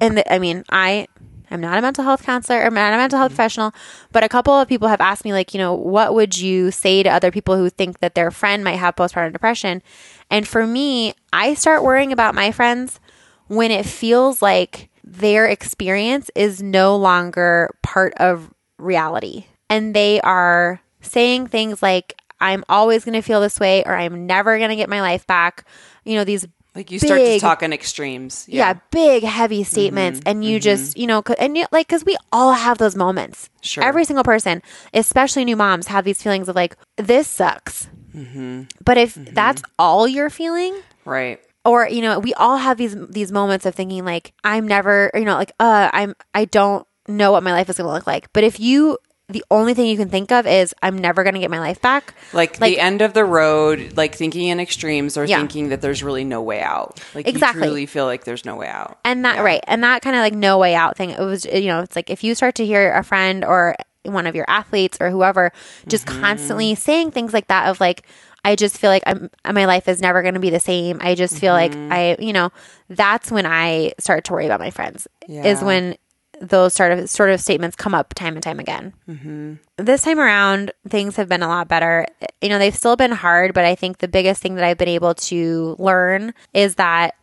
[0.01, 1.07] and the, I mean, I
[1.51, 3.37] am not a mental health counselor or not a mental health mm-hmm.
[3.37, 3.73] professional,
[4.13, 7.03] but a couple of people have asked me, like, you know, what would you say
[7.03, 9.83] to other people who think that their friend might have postpartum depression?
[10.31, 13.01] And for me, I start worrying about my friends
[13.49, 20.81] when it feels like their experience is no longer part of reality and they are
[21.01, 24.77] saying things like, I'm always going to feel this way or I'm never going to
[24.77, 25.67] get my life back.
[26.05, 26.47] You know, these
[26.79, 28.47] Like you start to talk in extremes.
[28.49, 30.29] yeah, Yeah, big heavy statements mm-hmm.
[30.29, 30.63] and you mm-hmm.
[30.63, 33.51] just you know, and you, like because we all have those moments.
[33.61, 33.83] Sure.
[33.83, 34.63] every single person
[34.95, 37.89] especially new moms have these feelings of like this sucks.
[38.15, 38.63] Mm-hmm.
[38.85, 41.41] But if that's all you're feeling right.
[41.65, 45.25] or you know we all have these these moments of thinking like i'm never you
[45.25, 48.33] know like uh i'm i don't know what my life is going to look like.
[48.33, 48.99] But if you
[49.31, 51.81] the only thing you can think of is i'm never going to get my life
[51.83, 55.39] back Like, Like- the end of the road, like thinking in extremes or Yeah.
[55.39, 57.01] thinking that there's really no way out.
[57.15, 57.61] Like Exactly.
[57.63, 58.99] you truly feel like there's no way out.
[59.05, 61.67] and that right and that kind of like no way out thing it was you
[61.67, 63.75] know it's like if you start to hear a friend or
[64.05, 65.53] one of your athletes or whoever
[65.89, 66.21] just Mm-hmm.
[66.21, 68.07] constantly saying things like that of like
[68.45, 71.15] i just feel like i'm my life is never going to be the same i
[71.15, 71.89] just feel Mm-hmm.
[71.91, 72.51] like i you know
[72.89, 75.97] that's when i start to worry about my friends is when
[76.41, 79.55] those sort of sort of statements come up time and time again Mm-hmm.
[79.77, 82.07] this time around things have been a lot better
[82.41, 84.89] you know they've still been hard but i think the biggest thing that i've been
[84.89, 87.15] able to learn is that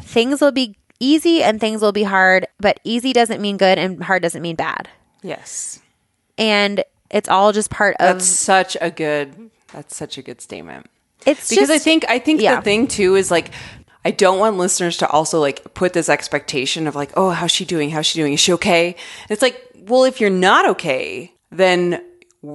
[0.00, 4.02] things will be easy and things will be hard but easy doesn't mean good and
[4.04, 4.88] hard doesn't mean bad
[5.22, 5.80] Yes,
[6.38, 9.50] and it's all just part of that's such a good.
[9.72, 10.86] That's such a good statement.
[11.24, 12.56] it's because just I think I think yeah.
[12.56, 13.50] the thing too is like
[14.06, 17.64] I don't want listeners to also like put this expectation of like, oh, how's she
[17.64, 17.90] doing?
[17.90, 18.32] How's she doing?
[18.34, 18.86] Is she okay?
[18.94, 22.00] And it's like, well, if you're not okay, then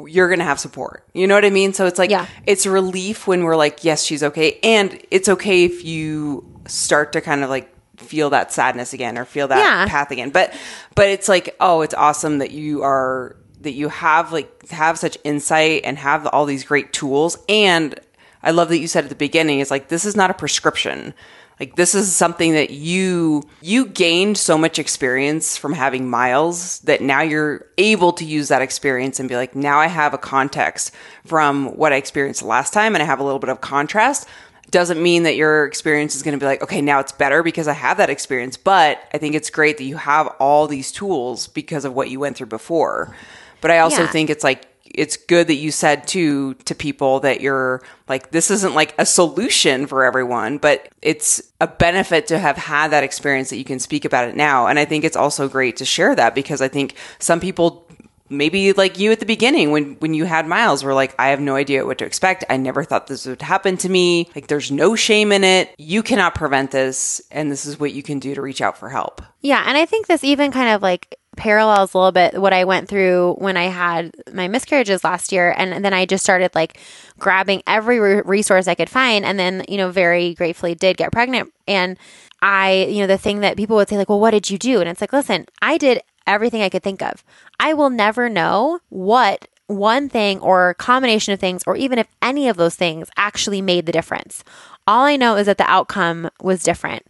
[0.08, 1.06] you're gonna have support.
[1.14, 1.74] You know what I mean?
[1.74, 2.26] So it's like Yeah.
[2.46, 7.20] it's relief when we're like, yes, she's okay, and it's okay if you start to
[7.22, 9.88] kind of like feel that sadness again or feel that Yeah.
[9.88, 10.30] path again.
[10.30, 10.54] But
[10.96, 15.18] but it's like, oh, it's awesome that you are that you have like have such
[15.26, 18.00] insight and have all these great tools and
[18.44, 21.14] I love that you said at the beginning it's like this is not a prescription.
[21.62, 27.02] Like this is something that you you gained so much experience from having miles that
[27.02, 30.92] now you're able to use that experience and be like, now I have a context
[31.24, 34.28] from what I experienced last time and I have a little bit of contrast
[34.72, 37.68] doesn't mean that your experience is going to be like, okay, now it's better because
[37.68, 38.58] I have that experience.
[38.58, 42.20] But I think it's great that you have all these tools because of what you
[42.20, 43.16] went through before.
[43.60, 44.08] But I also Yeah.
[44.12, 44.66] think it's like,
[44.96, 49.06] it's good that you said too to people that you're like, this isn't like a
[49.06, 53.80] solution for everyone, but it's a benefit to have had that experience that you can
[53.80, 54.68] speak about it now.
[54.68, 57.88] And I think it's also great to share that because I think some people
[58.32, 61.42] maybe like you at the beginning when when you had miles were like i have
[61.42, 62.46] no idea what to expect.
[62.50, 64.30] I never thought this would happen to me.
[64.34, 65.74] Like there's no shame in it.
[65.78, 68.90] You cannot prevent this and this is what you can do to reach out for
[68.90, 69.22] help.
[69.42, 72.66] Yeah, and I think this even kind of like parallels a little bit what I
[72.66, 76.78] went through when I had my miscarriages last year and then I just started like
[77.20, 81.12] grabbing every re- resource I could find and then, you know, very gratefully did get
[81.12, 81.98] pregnant and
[82.42, 84.80] I, you know, the thing that people would say like, "Well, what did you do?"
[84.80, 87.24] And it's like, "Listen, I did everything I could think of.
[87.60, 92.50] I will never know what one thing or combination of things or even if any
[92.50, 94.44] of those things actually made the difference.
[94.86, 97.06] All I know is that the outcome was different.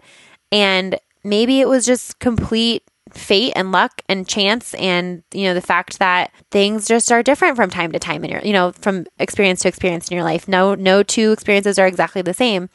[0.52, 2.84] And maybe it was just complete
[3.14, 7.56] fate and luck and chance and you know the fact that things just are different
[7.56, 10.48] from time to time in your you know from experience to experience in your life.
[10.48, 12.70] No no two experiences are exactly the same.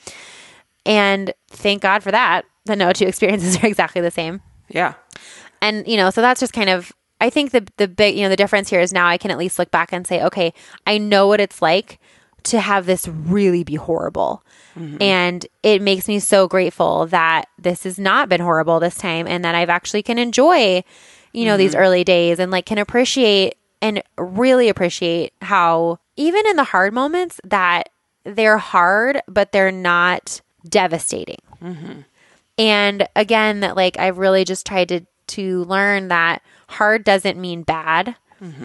[0.85, 4.41] And thank god for that that no two experiences are exactly the same.
[4.69, 4.95] Yeah.
[5.61, 8.29] And you know so that's just kind of i think the the big you know
[8.29, 10.53] the difference here is now i can at least look back and say okay
[10.87, 11.99] i know what it's like
[12.47, 14.43] to have this really be horrible.
[14.77, 14.97] Mm-hmm.
[15.01, 19.45] And it makes me so grateful that this has not been horrible this time and
[19.45, 20.85] that i've actually can enjoy
[21.33, 21.81] you know these mm-hmm.
[21.81, 27.41] early days and like can appreciate and really appreciate how even in the hard moments
[27.45, 27.89] that
[28.25, 31.39] they're hard but they're not devastating.
[31.63, 32.01] Mm-hmm.
[32.59, 37.63] And again, that like I've really just tried to to learn that hard doesn't mean
[37.63, 38.17] bad.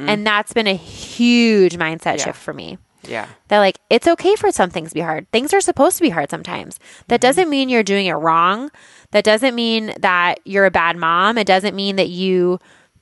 [0.08, 2.78] And that's been a huge mindset shift for me.
[3.04, 5.30] Yeah That like it's okay for some things to be hard.
[5.32, 6.80] Things are supposed to be hard sometimes.
[7.08, 7.28] That mm-hmm.
[7.28, 8.72] doesn't mean you're doing it wrong.
[9.12, 11.38] That doesn't mean that you're a bad mom.
[11.38, 12.60] It doesn't mean that you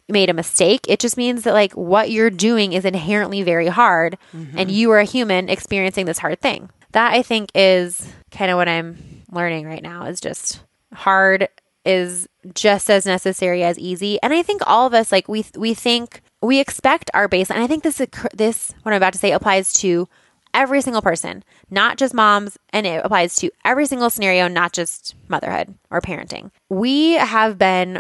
[0.07, 0.81] made a mistake.
[0.87, 4.69] It just means that like what you're doing is inherently very hard and mm-hmm.
[4.69, 6.69] you are a human experiencing this hard thing.
[6.91, 10.61] That I think is kind of what I'm learning right now is just
[10.93, 11.47] hard
[11.85, 14.19] is just as necessary as easy.
[14.21, 17.55] And I think all of us like we we think we expect our baseline.
[17.55, 18.01] And I think this
[18.33, 20.07] this what I'm about to say applies to
[20.53, 25.15] every single person, not just moms, and it applies to every single scenario, not just
[25.27, 26.51] motherhood or parenting.
[26.69, 27.99] We have been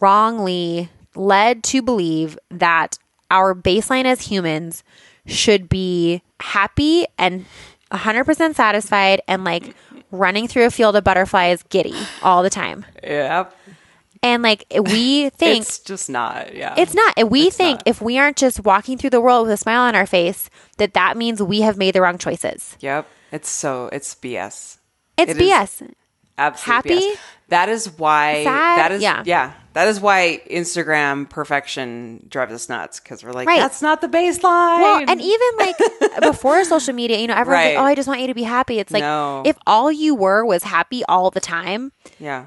[0.00, 2.98] wrongly led to believe that
[3.30, 4.82] our baseline as humans
[5.26, 7.44] should be happy and
[7.92, 9.74] 100% satisfied and like
[10.10, 12.84] running through a field of butterflies giddy all the time.
[13.02, 13.46] yeah
[14.22, 17.30] And like we think it's just not yeah it's not.
[17.30, 17.82] We think not.
[17.88, 20.48] if we aren't just walking through the world with a smile on our face,
[20.78, 22.76] that that means we have made the wrong choices.
[22.80, 24.78] yep it's so it's bs
[25.18, 25.90] It's It BS.
[26.38, 27.06] absolutely Happy?
[27.14, 27.18] BS.
[27.48, 28.78] that is why Sad?
[28.78, 29.22] that is Yeah.
[29.26, 33.58] yeah that is why instagram perfection drives us nuts because we're like Right.
[33.60, 35.76] that's not the baseline Well, and even like
[36.22, 37.74] before social media, you know, everyone's Right.
[37.76, 39.42] like, "Oh, I just want you to be happy." It's like No.
[39.46, 42.46] if all you were was happy all the time, yeah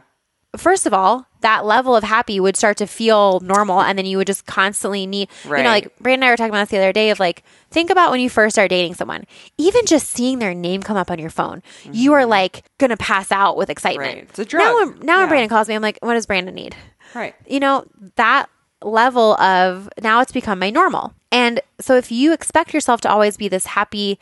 [0.57, 4.17] first of all, that level of happy would start to feel normal, and then you
[4.17, 5.59] would just constantly need, right.
[5.59, 7.43] you know, like Brandon and I were talking about this the other day of like,
[7.69, 9.25] think about when you first start dating someone,
[9.57, 13.31] even just seeing their name come up on your phone, you are like gonna pass
[13.31, 14.09] out with excitement.
[14.09, 14.19] Mm-hmm.
[14.19, 14.39] Right.
[14.39, 16.75] It's a Now, when, now when Brandon calls me, I'm like, what does Brandon need?
[17.13, 17.85] right you know,
[18.15, 18.49] that
[18.81, 21.13] level of now it's become my normal.
[21.31, 24.19] And so if you expect yourself to always be this happy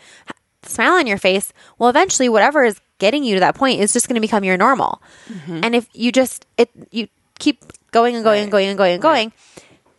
[0.64, 4.08] smile on your face, well, eventually whatever is getting you to that point is just
[4.08, 5.02] going to become your normal.
[5.28, 5.60] Mm-hmm.
[5.62, 9.02] And if you just, it, you keep going and going and going and going and
[9.02, 9.34] going.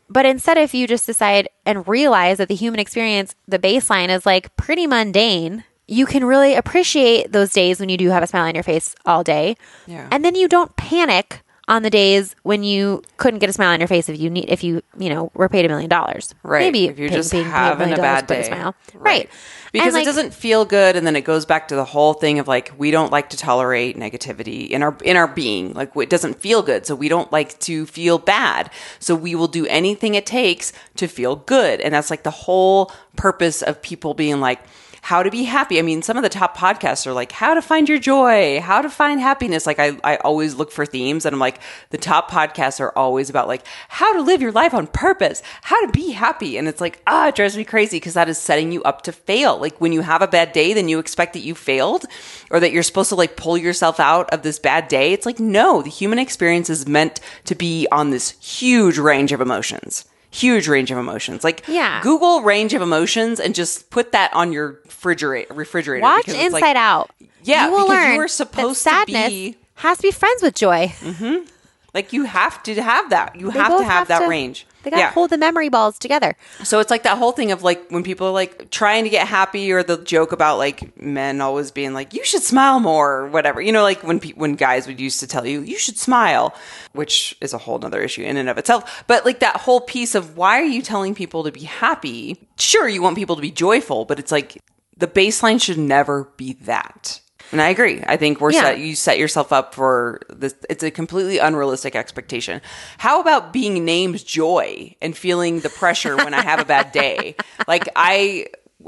[0.09, 4.25] But instead, if you just decide and realize that the human experience, the baseline is
[4.25, 8.49] like pretty mundane, you can really appreciate those days when you do have a smile
[8.49, 9.57] on your face all day.
[9.87, 10.09] Yeah.
[10.11, 13.81] And then you don't panic on the days when you couldn't get a smile on
[13.81, 16.61] your face if you need if you you know were paid a million dollars Right.
[16.61, 18.43] maybe if you're just being having a bad day.
[18.43, 19.29] smile right,
[19.73, 22.13] Because And, like, it doesn't feel good and then it goes back to the whole
[22.15, 25.73] thing of like we don't like to tolerate negativity in our in our being.
[25.73, 26.87] Like it doesn't feel good.
[26.87, 28.71] So we don't like to feel bad.
[28.99, 31.81] So we will do anything it takes to feel good.
[31.81, 34.61] And that's like the whole purpose of people being like
[35.05, 35.79] how to be happy.
[35.79, 38.81] I mean, some of the top podcasts are like how to find your joy, how
[38.81, 39.67] to find happiness.
[39.67, 43.29] Like I, I always look for themes and I'm like, the top podcasts are always
[43.29, 46.57] about like how to live your life on purpose, how to be happy.
[46.57, 49.13] And it's like, ah, it drives me crazy because that is setting you up to
[49.13, 49.59] fail.
[49.59, 52.07] Like when you have a bad day, then you expect that you failed
[52.51, 55.13] or that you're supposed to like pull yourself out of this bad day.
[55.13, 59.43] It's like, no, the human experience is meant to be on this huge range of
[59.43, 60.07] emotions.
[60.35, 61.45] Huge range of emotions.
[61.45, 62.01] Like Yeah.
[62.03, 65.55] Google range of emotions and just put that on your refrigerator.
[65.55, 66.03] Refrigerator.
[66.03, 67.11] Watch Inside like- Out.
[67.43, 70.43] Yeah, you will because you learn were that supposed to be- has to be friends
[70.43, 70.93] with joy.
[71.01, 71.47] Mm-hmm.
[71.93, 73.37] Like you have to have that.
[73.37, 74.67] You They have to both have, that range.
[74.85, 75.11] They got to yeah.
[75.11, 76.37] hold the memory balls together.
[76.63, 79.27] So it's like that whole thing of like when people are like trying to get
[79.27, 83.29] happy, or the joke about like men always being like, "You should smile more," or
[83.29, 83.61] whatever.
[83.61, 86.55] You know, like when pe- when guys would used to tell you, "You should smile,"
[86.93, 89.05] which is a whole nother issue in and of itself.
[89.07, 92.47] But like that whole piece of why are you telling people to be happy?
[92.59, 94.63] Sure, you want people to be joyful, but it's like
[94.97, 97.21] the baseline should never be that.
[97.53, 98.03] And I agree.
[98.07, 98.63] I think we're Yeah.
[98.63, 100.55] set, you set yourself up for this.
[100.69, 102.61] It's a completely unrealistic expectation.
[102.99, 107.37] How about being named Joy and feeling the pressure when I have a bad day?
[107.69, 108.47] Like I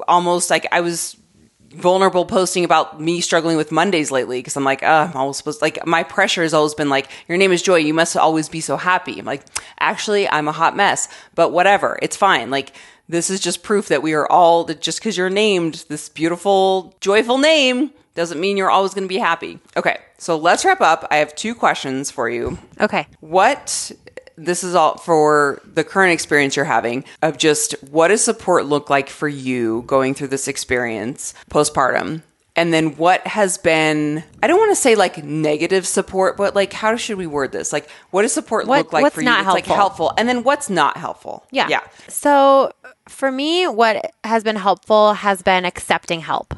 [0.08, 1.16] almost like I was
[1.72, 5.62] vulnerable posting about me struggling with Mondays lately because I'm like, uh, I'm always supposed
[5.62, 8.60] like my pressure has always been like, your name is Joy, you must always be
[8.60, 9.18] so happy.
[9.18, 9.42] I'm like,
[9.80, 12.50] actually, I'm a hot mess, but whatever, it's fine.
[12.50, 12.72] Like
[13.08, 16.94] this is just proof that we are all that just because you're named this beautiful,
[17.00, 19.58] joyful name doesn't mean you're always going to be happy.
[19.76, 21.06] Okay, so let's wrap up.
[21.10, 23.06] I have two questions for you Okay.
[23.20, 23.92] what
[24.38, 28.90] this is all for the current experience you're having of just what does support look
[28.90, 32.20] like for you going through this experience postpartum
[32.54, 36.74] and then what has been i don't want to say like negative support but like
[36.74, 39.44] how should we word this like what does support What- look like for you not
[39.44, 40.08] that's like helpful?
[40.08, 41.68] helpful and then what's not helpful Yeah.
[41.70, 42.72] yeah So
[43.08, 46.52] for me, what has been helpful has been accepting help.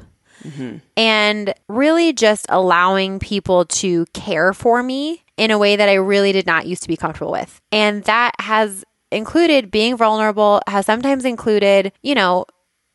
[0.97, 6.33] And really just allowing people to care for me in a way that I really
[6.33, 7.61] did not used to be comfortable with.
[7.73, 12.47] And that has included being vulnerable, has sometimes included, you know,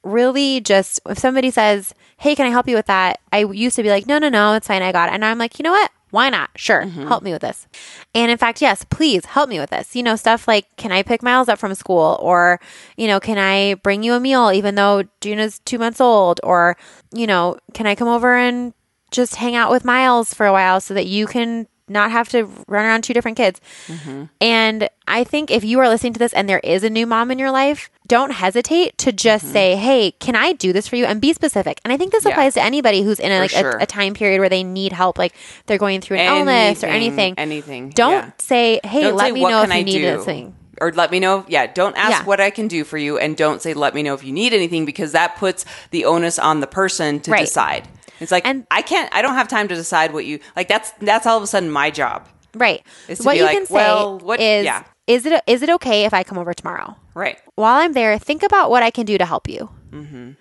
[0.03, 3.19] really just if somebody says, Hey, can I help you with that?
[3.31, 4.81] I used to be like, No, no, no, it's fine.
[4.81, 5.15] I got it.
[5.15, 5.91] And I'm like, you know what?
[6.14, 6.51] Why not?
[6.55, 6.84] Sure.
[6.84, 7.07] Mm-hmm.
[7.07, 7.66] Help me with this.
[8.14, 9.95] And in fact, yes, please help me with this.
[9.95, 12.20] You know, stuff like, can I pick Miles up from school?
[12.22, 12.59] Or,
[12.97, 16.39] you know, can I bring you a meal even though Juna's two months old?
[16.43, 16.78] Or,
[17.11, 18.76] you know, can I come over and
[19.09, 22.45] just hang out with Miles for a while so that you can not have to
[22.67, 23.59] run around two different kids.
[23.88, 24.25] Mm-hmm.
[24.39, 27.29] And I think if you are listening to this and there is a new mom
[27.31, 29.53] in your life, don't hesitate to just mm-hmm.
[29.53, 31.79] say, "Hey, can I do this for you?" and be specific.
[31.84, 32.31] And I think this Yeah.
[32.31, 33.77] applies to anybody who's in a, like sure.
[33.77, 35.34] a, a time period where they need help, like
[35.65, 37.36] they're going through an illness or anything.
[37.38, 38.31] anything Don't yeah.
[38.39, 40.91] say, "Hey, Don't let say, me know if you I need do?" this thing." Or
[40.91, 41.45] let me know.
[41.47, 42.23] Yeah, don't ask Yeah.
[42.25, 44.53] what I can do for you, and don't say let me know if you need
[44.53, 47.41] anything because that puts the onus on the person to Right.
[47.41, 47.88] decide.
[48.20, 49.14] It's like And- I can't.
[49.14, 50.68] I don't have time to decide what you like.
[50.68, 52.28] That's that's all of a sudden my job.
[52.55, 52.84] Right.
[53.24, 54.84] What you like, can say well, what- is, yeah.
[55.07, 56.95] is it is it okay if I come over tomorrow?
[57.16, 57.38] Right.
[57.55, 59.70] while I'm there, think about what I can do to help you.
[59.91, 60.32] Mm-hmm.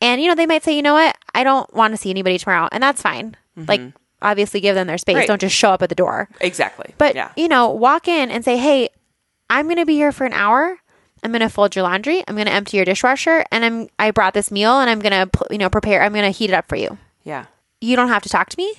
[0.00, 1.16] And, you know, they might say, you know what?
[1.34, 2.68] I don't want to see anybody tomorrow.
[2.70, 3.36] And that's fine.
[3.56, 3.80] Like,
[4.22, 5.14] obviously, give them their space.
[5.14, 5.18] Mm-hmm.
[5.18, 5.26] Right.
[5.28, 6.28] Don't just show up at the door.
[6.40, 6.94] Exactly.
[6.96, 7.32] But, yeah.
[7.36, 8.88] you know, walk in and say, hey,
[9.50, 10.78] I'm going to be here for an hour.
[11.22, 12.22] I'm going to fold your laundry.
[12.26, 13.44] I'm going to empty your dishwasher.
[13.50, 16.24] And I'm, I brought this meal and I'm going to, you know, prepare, I'm going
[16.24, 16.96] to heat it up for you.
[17.24, 17.46] yeah.
[17.80, 18.74] You don't have to talk to me.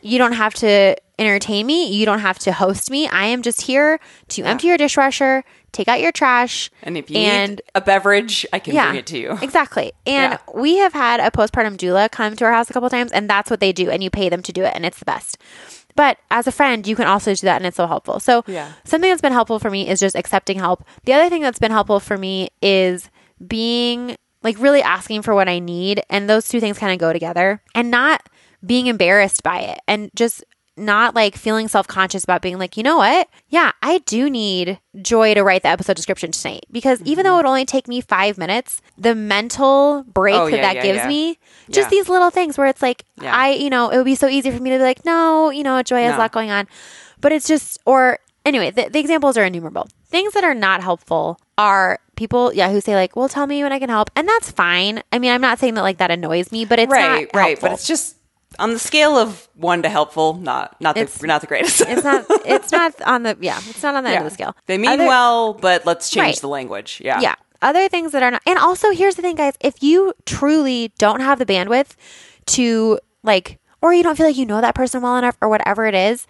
[0.00, 1.92] You don't have to entertain me.
[1.92, 3.06] You don't have to host me.
[3.08, 6.70] I am just here to empty your dishwasher, take out your trash.
[6.82, 9.36] And if you and need a beverage, I can bring it to you.
[9.42, 9.92] Exactly.
[10.06, 10.38] And Yeah.
[10.54, 13.50] we have had a postpartum doula come to our house a couple times, and that's
[13.50, 13.90] what they do.
[13.90, 15.36] And you pay them to do it, and it's the best.
[15.98, 18.20] But as a friend, you can also do that, and it's so helpful.
[18.20, 18.68] So, Yeah.
[18.84, 20.84] something that's been helpful for me is just accepting help.
[21.06, 23.10] The other thing that's been helpful for me is
[23.44, 26.00] being like really asking for what I need.
[26.08, 28.22] And those two things kind of go together and not
[28.64, 30.44] being embarrassed by it and just
[30.78, 33.28] not like feeling self conscious about being like, you know what?
[33.48, 37.36] Yeah, I do need Joy to write the episode description tonight because even though it
[37.38, 40.42] would only take me five minutes, the mental break Mm-hmm.
[40.46, 41.08] Oh, that yeah, that yeah, gives yeah.
[41.08, 41.38] me,
[41.70, 43.04] just these little things where it's like.
[43.20, 45.64] I, you know, it would be so easy for me to be like, no, you
[45.64, 46.68] know, Joy has a lot going on.
[47.20, 49.88] But it's just, or anyway, the, the examples are innumerable.
[50.06, 53.72] Things that are not helpful are people, yeah, who say like, well, tell me when
[53.72, 54.10] I can help.
[54.14, 55.02] And that's fine.
[55.12, 57.28] I mean, I'm not saying that like that annoys me, but it's right.
[57.32, 57.48] not Right.
[57.48, 57.70] helpful.
[57.70, 58.17] But it's just
[58.58, 61.80] on the scale of one to helpful, not not the not the greatest.
[61.82, 64.54] it's not it's not on the yeah it's not on the end of the scale
[64.66, 66.36] They mean Other- well, but let's change Right.
[66.40, 67.00] the language.
[67.04, 67.20] Yeah.
[67.20, 70.92] yeah other things that are not and also here's the thing guys if you truly
[70.98, 71.96] don't have the bandwidth
[72.46, 75.84] to like or you don't feel like you know that person well enough or whatever
[75.86, 76.26] it is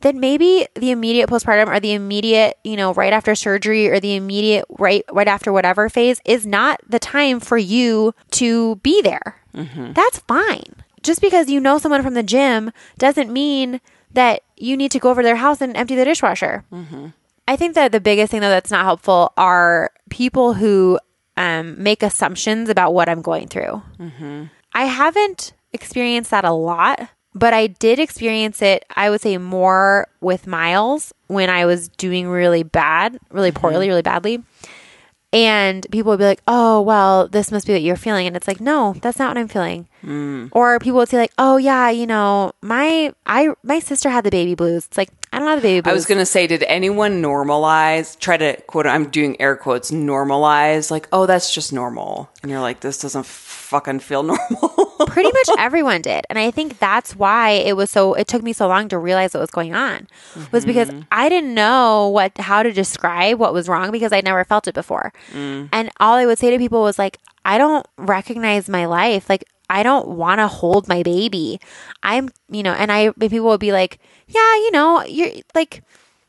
[0.00, 4.16] then maybe the immediate postpartum or the immediate, you know, right after surgery or the
[4.16, 9.40] immediate right right after whatever phase is not the time for you to be there.
[9.54, 9.92] Mm-hmm.
[9.92, 10.83] That's fine.
[11.04, 13.80] Just because you know someone from the gym doesn't mean
[14.12, 16.64] that you need to go over to their house and empty the dishwasher.
[16.72, 17.08] Mm-hmm.
[17.46, 20.98] I think that the biggest thing though that's not helpful are people who
[21.36, 23.82] um, make assumptions about what I'm going through.
[23.98, 24.44] Mm-hmm.
[24.72, 30.08] I haven't experienced that a lot, but I did experience it, I would say, more
[30.20, 33.60] with Miles when I was doing really bad, really mm-hmm.
[33.60, 34.42] poorly, really badly.
[35.34, 38.28] And people would be like, oh, well, this must be what you're feeling.
[38.28, 39.88] And it's like, no, that's not what I'm feeling.
[40.04, 40.50] Mm.
[40.52, 44.30] Or people would say like, oh yeah, you know, my I my sister had the
[44.30, 44.86] baby blues.
[44.86, 45.90] It's like I don't have baby.
[45.90, 49.90] I was going to say, did anyone normalize, try to quote, I'm doing air quotes,
[49.90, 52.30] normalize, like, oh, that's just normal.
[52.42, 54.84] And you're like, this doesn't fucking feel normal.
[55.08, 58.52] pretty much everyone did and i think that's why it was so it took me
[58.52, 60.06] so long to realize what was going on
[60.52, 60.68] was mm-hmm.
[60.68, 64.68] because i didn't know what how to describe what was wrong because i'd never felt
[64.68, 65.68] it before mm.
[65.72, 69.44] and all i would say to people was like i don't recognize my life like
[69.70, 71.60] i don't want to hold my baby
[72.02, 73.98] i'm you know and i people will be like
[74.28, 75.82] yeah you know you're like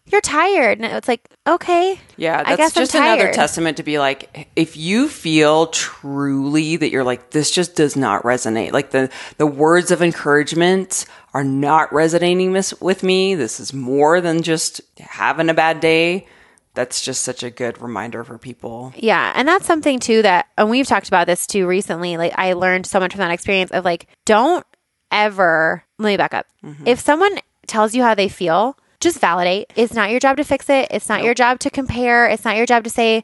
[0.07, 3.83] you're tired and it's like okay Yeah, I that's guess I'm just another testament to
[3.83, 8.91] be like, if you feel truly that you're like, this just does not resonate, like
[8.91, 13.33] the the words of encouragement are not resonating with me.
[13.33, 16.27] This is more than just having a bad day.
[16.75, 18.93] That's just such a good reminder for people.
[18.95, 22.17] Yeah, and that's something too that and we've talked about this too recently.
[22.17, 24.65] Like I learned so much from that experience of like don't
[25.11, 26.45] ever let me back up.
[26.63, 26.87] Mm-hmm.
[26.87, 29.71] If someone tells you how they feel, just validate.
[29.75, 30.87] It's not your job to fix it.
[30.91, 32.27] It's not your job to compare.
[32.27, 33.23] It's not your job to say,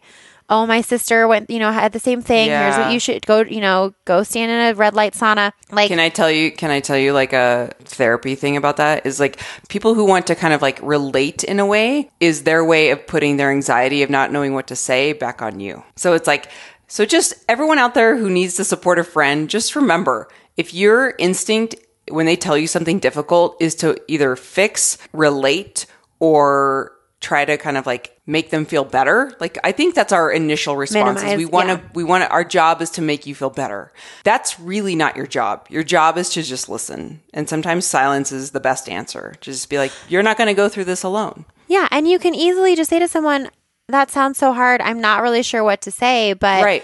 [0.52, 2.50] "Oh, my sister went, you know, had the same thing.
[2.50, 5.88] Here's what you should go, you know, go stand in a red light sauna." Like
[5.88, 6.52] Can I tell you?
[6.52, 9.06] Can I tell you like a therapy thing about that?
[9.06, 9.40] Is like
[9.70, 13.08] people who want to kind of like relate in a way is their way of
[13.08, 15.84] putting their anxiety of not knowing what to say back on you.
[15.96, 16.52] So it's like,
[16.88, 20.28] so just everyone out there who needs to support a friend, just remember
[20.58, 21.76] if your instinct
[22.10, 25.86] when they tell you something difficult is to either fix, relate,
[26.20, 29.32] or try to kind of like make them feel better.
[29.40, 31.22] Like I think that's our initial response.
[31.22, 31.90] is we want to yeah.
[31.94, 33.94] we want to, our job is to make you feel better.
[34.24, 35.68] That's really not your job.
[35.70, 37.22] Your job is to just listen.
[37.34, 39.36] And sometimes silence is the best answer.
[39.40, 41.46] Just be like, you're not going to go through this alone.
[41.68, 43.50] Yeah, and you can easily just say to someone,
[43.88, 44.82] "That sounds so hard.
[44.82, 46.84] I'm not really sure what to say, but Right.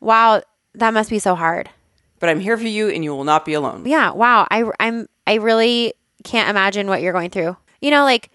[0.00, 0.42] wow,
[0.74, 1.70] that must be so hard."
[2.20, 3.84] But I'm here for you and you will not be alone.
[3.86, 8.28] yeah wow i i'm i really can't imagine what you're going through you know like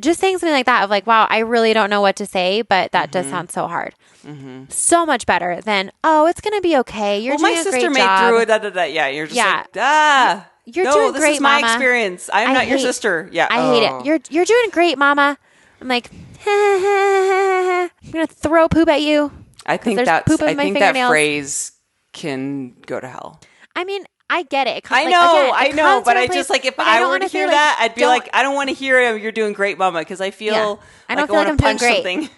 [0.00, 2.62] just saying something like that of like wow i really don't know what to say
[2.62, 3.22] but that Mm-hmm.
[3.22, 3.94] does sound so hard
[4.68, 7.98] so much better than oh it's gonna be okay you're Well, doing my sister made
[8.00, 8.28] job.
[8.28, 8.46] through it.
[8.46, 8.84] Da, da, da.
[8.84, 9.56] Yeah, you're just Yeah.
[9.56, 11.72] like, ah, You're no, doing this great, is my Mama.
[11.72, 12.30] experience.
[12.32, 13.28] I'm I not your hate- sister.
[13.32, 13.98] Yeah, i hate oh.
[13.98, 15.36] it you're you're doing great mama
[15.80, 16.08] i'm like
[16.46, 19.32] i'm gonna throw poop at you
[19.66, 20.28] I think there's that's.
[20.28, 21.72] poop in I think that phrase
[22.12, 23.40] can go to hell.
[23.76, 24.04] i mean
[24.38, 26.64] i get it, It I like, know, again, I know, but I place- just like
[26.64, 28.74] if like, I, were to hear feel that, I'd be like, I don't want to
[28.74, 30.74] hear "Oh, you're doing great, mama, because I feel Yeah.
[31.08, 31.94] I don't like feel like I I'm want to doing punch great.
[31.96, 32.28] something.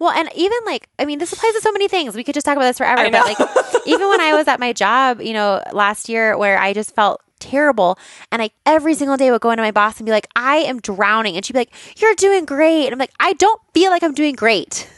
[0.00, 2.16] Well, and even like, I mean, this applies to so many things.
[2.16, 3.00] We could just talk about this forever.
[3.02, 6.58] I But like, even when I was at my job, you know, last year where
[6.58, 7.98] I just felt terrible
[8.32, 10.80] and I every single day would go into my boss and be like, I am
[10.80, 11.36] drowning.
[11.36, 12.86] And she'd be like, You're doing great.
[12.86, 14.88] And I'm like, I don't feel like I'm doing great.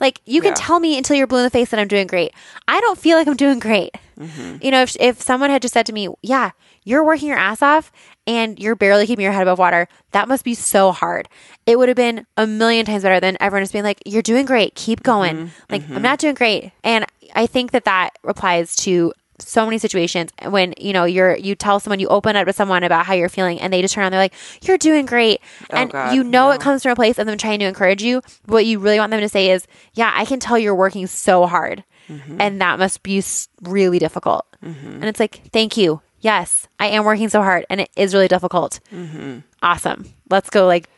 [0.00, 0.54] Like, you can Yeah.
[0.66, 2.32] tell me until you're blue in the face that I'm doing great.
[2.68, 3.90] I don't feel like I'm doing great.
[4.18, 4.56] Mm-hmm.
[4.62, 6.50] You know, if, if someone had just said to me, Yeah,
[6.84, 7.90] you're working your ass off
[8.26, 11.28] and you're barely keeping your head above water, that must be so hard.
[11.66, 14.44] It would have been a million times better than everyone just being like, You're doing
[14.46, 14.74] great.
[14.74, 15.36] Keep going.
[15.36, 15.48] Mm-hmm.
[15.72, 16.72] Like, I'm not doing great.
[16.84, 21.54] And I think that that applies to so many situations when you know you're you
[21.54, 24.02] tell someone you open up to someone about how you're feeling and they just turn
[24.02, 25.40] around they're like you're doing great.
[25.70, 26.50] Oh, and God, you know no.
[26.52, 28.22] it comes from a place of them trying to encourage you.
[28.46, 31.46] What you really want them to say is yeah i can tell you're working so
[31.46, 31.84] hard.
[32.08, 32.40] Mm-hmm.
[32.40, 33.22] And that must be
[33.62, 34.46] really difficult.
[34.64, 34.88] Mm-hmm.
[34.88, 36.00] And it's like thank you.
[36.20, 38.80] Yes i am working so hard and it is really difficult.
[38.92, 39.40] Mm-hmm.
[39.62, 40.12] Awesome.
[40.30, 40.88] Let's go like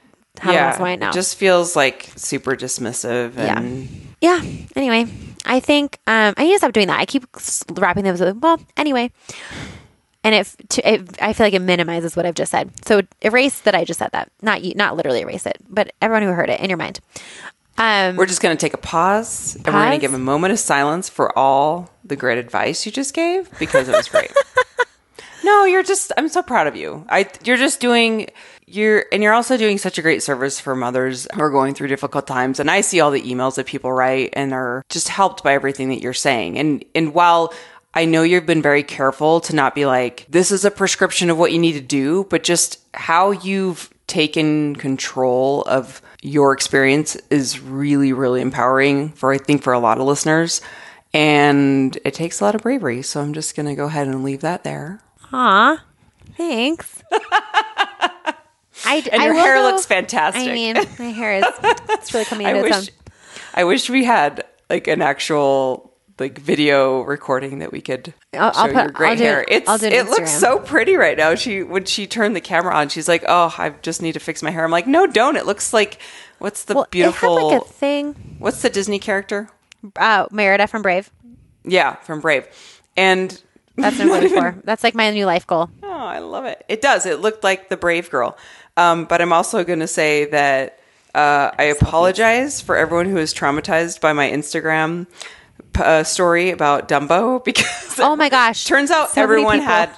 [0.41, 3.89] have a glass of wine now it just feels like super dismissive and
[4.21, 4.43] yeah.
[4.77, 5.07] Anyway,
[5.47, 7.01] I think um, I need to stop doing that.
[7.01, 7.25] I keep
[7.73, 8.37] wrapping them up.
[8.43, 8.61] well.
[8.77, 9.11] Anyway,
[10.23, 12.71] and if to, it, I feel like it minimizes what I've just said.
[12.87, 14.31] So erase that I just said that.
[14.43, 17.01] Not you, not literally erase it, but everyone who heard it in your mind.
[17.79, 20.53] Um, We're just going to take a pause, and we're going to give a moment
[20.53, 24.31] of silence for all the great advice you just gave because it was great.
[25.45, 27.05] no, you're just I'm so proud of you.
[27.09, 28.29] I you're just doing
[28.67, 31.89] you're and you're also doing such a great service for mothers who are going through
[31.89, 35.43] difficult times and I see all the emails that people write and are just helped
[35.43, 36.59] by everything that you're saying.
[36.59, 37.53] And and while
[37.93, 41.39] I know you've been very careful to not be like this is a prescription of
[41.39, 47.61] what you need to do, but just how you've taken control of your experience is
[47.61, 50.61] really, really empowering for, I think, for a lot of listeners.
[51.15, 53.03] And it takes a lot of bravery.
[53.03, 55.01] So I'm just going to go ahead and leave that there.
[55.33, 55.83] Aw,
[56.37, 57.03] thanks.
[58.83, 60.49] I, And I your hair looks fantastic.
[60.49, 61.45] I mean, my hair is
[61.91, 63.13] it's really coming I into its wish, own.
[63.55, 68.61] I wish we had like an actual like video recording that we could I'll- show
[68.61, 69.45] I'll your put- great I'll do it- hair.
[69.49, 71.35] It's I'll do it it looks so pretty right now.
[71.35, 74.43] She when she turned the camera on, she's like, "Oh, I just need to fix
[74.43, 75.37] my hair." I'm like, "No, don't.
[75.37, 75.99] It looks like
[76.39, 78.37] what's the Well, beautiful it had like a thing.
[78.39, 79.49] what's the Disney character?
[79.97, 81.11] Uh, Merida from Brave.
[81.65, 82.47] Yeah, from Brave.
[82.97, 83.41] And
[83.81, 84.61] That's what I'm going for.
[84.65, 85.71] That's like my new life goal.
[85.83, 86.65] Oh, I love it.
[86.69, 87.07] It does.
[87.07, 88.37] It looked like the brave girl.
[88.77, 90.79] Um, but I'm also going to say that
[91.15, 95.07] uh, I apologize for everyone who is traumatized by my Instagram
[95.73, 98.65] p- uh, story about Dumbo because Oh my gosh.
[98.65, 99.91] turns out So everyone had.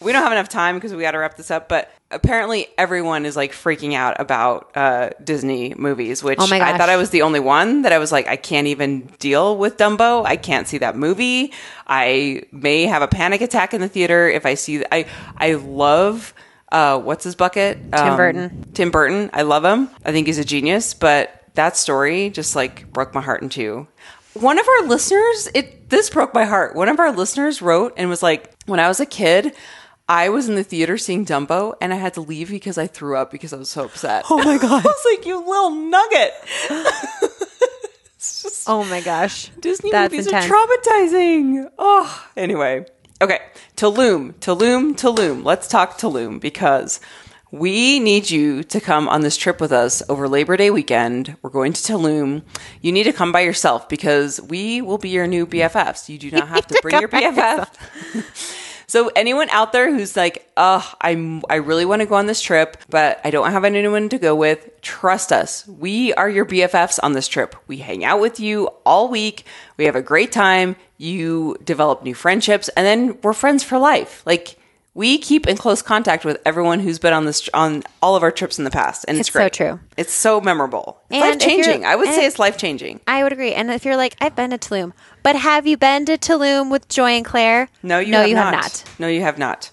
[0.00, 3.26] We don't have enough time because we got to wrap this up, but apparently everyone
[3.26, 7.22] is like freaking out about uh, Disney movies, which Oh I thought I was the
[7.22, 10.24] only one that I was like, I can't even deal with Dumbo.
[10.24, 11.52] I can't see that movie.
[11.86, 14.84] I may have a panic attack in the theater if I see.
[14.90, 15.06] I
[15.36, 16.34] I love.
[16.70, 17.78] Uh, what's his bucket?
[17.92, 18.72] Tim Burton.
[18.74, 19.30] Tim Burton.
[19.32, 19.88] I love him.
[20.04, 20.92] I think he's a genius.
[20.92, 23.88] But that story just like broke my heart in two.
[24.34, 26.76] One of our listeners, it this broke my heart.
[26.76, 29.54] One of our listeners wrote and was like, when I was a kid.
[30.08, 33.16] I was in the theater seeing Dumbo and I had to leave because I threw
[33.16, 34.24] up because I was so upset.
[34.30, 34.84] Oh my god.
[34.84, 36.32] I was like, you little nugget.
[38.16, 39.48] It's just Oh my gosh.
[39.60, 40.46] Disney That's movies intense.
[40.50, 41.70] are traumatizing.
[41.78, 42.84] Oh, anyway.
[43.22, 43.38] Okay,
[43.76, 45.44] Tulum, Tulum, Tulum.
[45.44, 46.98] Let's talk Tulum because
[47.52, 51.36] we need you to come on this trip with us over Labor Day weekend.
[51.42, 52.42] We're going to Tulum.
[52.80, 56.08] You need to come by yourself because we will be your new BFFs.
[56.08, 57.68] You do not have to bring your BFF.
[58.88, 62.40] So anyone out there who's like, "Oh, I'm I really want to go on this
[62.40, 65.66] trip, but I don't have anyone to go with." Trust us.
[65.68, 67.54] We are your BFFs on this trip.
[67.66, 69.44] We hang out with you all week.
[69.76, 70.74] We have a great time.
[70.96, 74.22] You develop new friendships and then we're friends for life.
[74.24, 74.57] Like
[74.98, 78.32] we keep in close contact with everyone who's been on this on all of our
[78.32, 79.78] trips in the past and it's, It's so true.
[79.96, 81.00] It's so memorable.
[81.08, 81.84] It's life changing.
[81.84, 82.98] I would say it's life changing.
[83.06, 83.54] I would agree.
[83.54, 84.92] And if you're like, I've been to Tulum,
[85.22, 87.68] but have you been to Tulum with Joy and Claire?
[87.84, 88.54] No, you no, have you not.
[88.54, 88.84] have not.
[88.98, 89.70] No, you have not.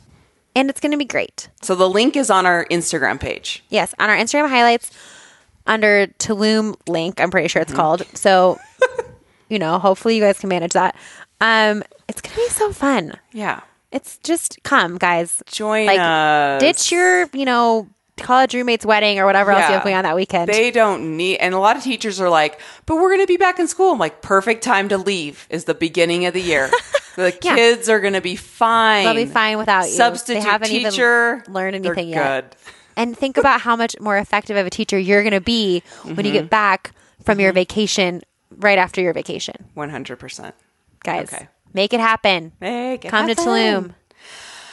[0.56, 1.50] And it's going to be great.
[1.64, 3.64] So the link is on our Instagram page.
[3.70, 4.92] Yes, on our Instagram highlights
[5.66, 7.72] under Tulum link, I'm pretty sure Mm-hmm.
[7.72, 8.06] it's called.
[8.16, 8.60] So,
[9.50, 10.96] you know, hopefully you guys can manage that.
[11.42, 13.14] Um, it's going to be so fun.
[13.34, 13.62] Yeah.
[13.96, 15.42] It's just come, guys.
[15.48, 16.60] Join like us.
[16.62, 17.88] ditch your, you know,
[18.18, 19.72] college roommate's wedding or whatever else you Yeah.
[19.76, 20.50] have going on that weekend.
[20.50, 23.38] They don't need, and a lot of teachers are like, but we're going to be
[23.38, 23.92] back in school.
[23.94, 26.70] I'm like, perfect time to leave is the beginning of the year.
[27.16, 27.56] the Yeah.
[27.56, 29.06] kids are going to be fine.
[29.06, 29.92] They'll be fine without you.
[29.96, 31.38] Substitute they haven't teacher.
[31.44, 32.56] even learned anything yet.
[32.98, 36.16] And think about how much more effective of a teacher you're going to be when
[36.18, 36.34] you Mm-hmm.
[36.34, 36.92] get back
[37.24, 38.22] from your vacation
[38.58, 39.56] right after your vacation.
[39.76, 40.54] 100%.
[41.04, 41.48] Guys, Okay.
[41.76, 42.54] Make it happen.
[42.62, 43.46] Make it Come to happen.
[43.46, 43.94] Tulum.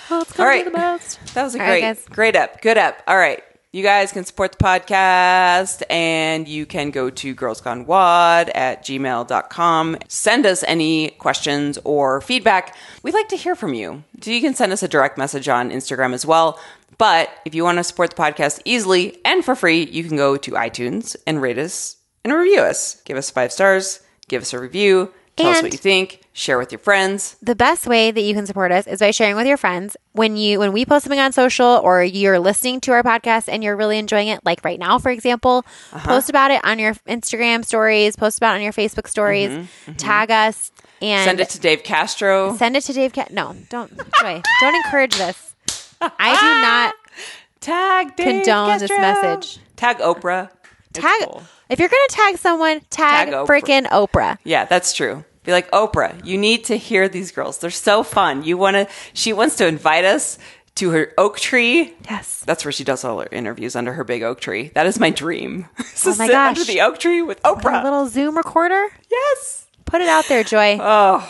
[0.09, 1.19] Oh, it's All gonna be the best.
[1.35, 2.63] That was a All great, right, great up.
[2.63, 3.03] Good up.
[3.09, 3.43] All right.
[3.73, 9.97] You guys can support the podcast and you can go to girlsgonewod at gmail.com.
[10.07, 12.77] Send us any questions or feedback.
[13.03, 14.05] We'd like to hear from you.
[14.21, 16.61] So you can send us a direct message on Instagram as well.
[16.99, 20.37] But if you want to support the podcast easily and for free, you can go
[20.37, 23.01] to iTunes and rate us and review us.
[23.07, 26.73] Give us five stars, give us a review, tell us what you think, share with
[26.73, 27.37] your friends.
[27.43, 30.37] the best way that you can support us is by sharing with your friends when
[30.37, 33.77] you when we post something on social or you're listening to our podcast and you're
[33.77, 36.09] really enjoying it like right now for example Uh-huh.
[36.09, 39.69] post about it on your instagram stories post about it on your facebook stories
[39.99, 40.71] tag us
[41.03, 42.57] and Mm-hmm, Send it to Dave Castro.
[42.57, 43.33] send it to dave Cat.
[43.33, 45.55] no don't Joy, don't encourage this
[46.01, 46.95] i do not
[47.61, 49.59] Tag Dave Condone this message.
[49.77, 50.51] Tag Oprah.
[50.93, 51.43] Tag cool.
[51.69, 55.25] if you're gonna tag someone tag, Tag freaking oprah Yeah, that's true.
[55.45, 56.25] Be like Oprah.
[56.25, 57.59] You need to hear these girls.
[57.59, 58.45] They're so fun.
[58.45, 58.89] You want to?
[59.13, 60.39] She wants to invite us
[60.77, 61.93] to her oak tree.
[62.09, 64.71] yes That's where she does all her interviews under her big oak tree.
[64.75, 65.67] That is my dream.
[65.77, 67.81] to Oh my sit under the oak tree with Oprah.
[67.83, 69.67] a little zoom recorder yes.
[69.85, 71.29] put it out there joy Oh.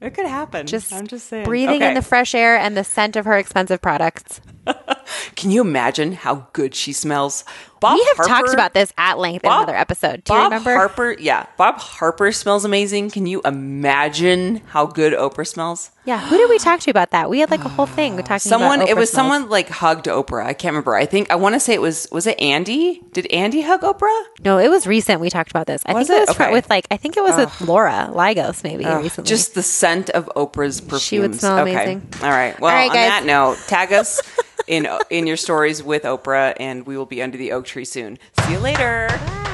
[0.00, 0.66] It could happen.
[0.66, 1.44] just I'm just saying.
[1.44, 1.88] breathing Okay.
[1.88, 4.40] in the fresh air and the scent of her expensive products
[5.36, 7.44] Can you imagine how good she smells?
[7.80, 10.24] Bob we have Harper, talked about this at length in another episode.
[10.24, 10.70] Do you remember?
[10.70, 10.78] Bob?
[10.78, 11.46] Harper, yeah.
[11.58, 13.10] Bob Harper smells amazing.
[13.10, 15.90] Can you imagine how good Oprah smells?
[16.06, 17.28] Yeah, who did we talk to about that?
[17.28, 19.30] We had like a whole thing talking Someone, about it was smells.
[19.32, 20.44] someone like hugged Oprah.
[20.46, 20.94] I can't remember.
[20.94, 23.02] I think I want to say it was was it Andy?
[23.12, 24.22] Did Andy hug Oprah?
[24.44, 25.20] No, it was recent.
[25.20, 25.82] We talked about this.
[25.86, 26.28] I Was think it it?
[26.28, 26.52] was Okay.
[26.52, 29.28] with like I think it was with Laura Lygos maybe recently.
[29.28, 31.02] Just the scent of Oprah's perfumes.
[31.02, 31.72] She would smell okay.
[31.74, 32.08] amazing.
[32.22, 32.58] All right.
[32.60, 34.20] Well, All right, on that note, tag us
[34.66, 38.18] in in your stories with Oprah, and we will be under the oak tree soon.
[38.40, 39.08] See you later.
[39.08, 39.53] Bye.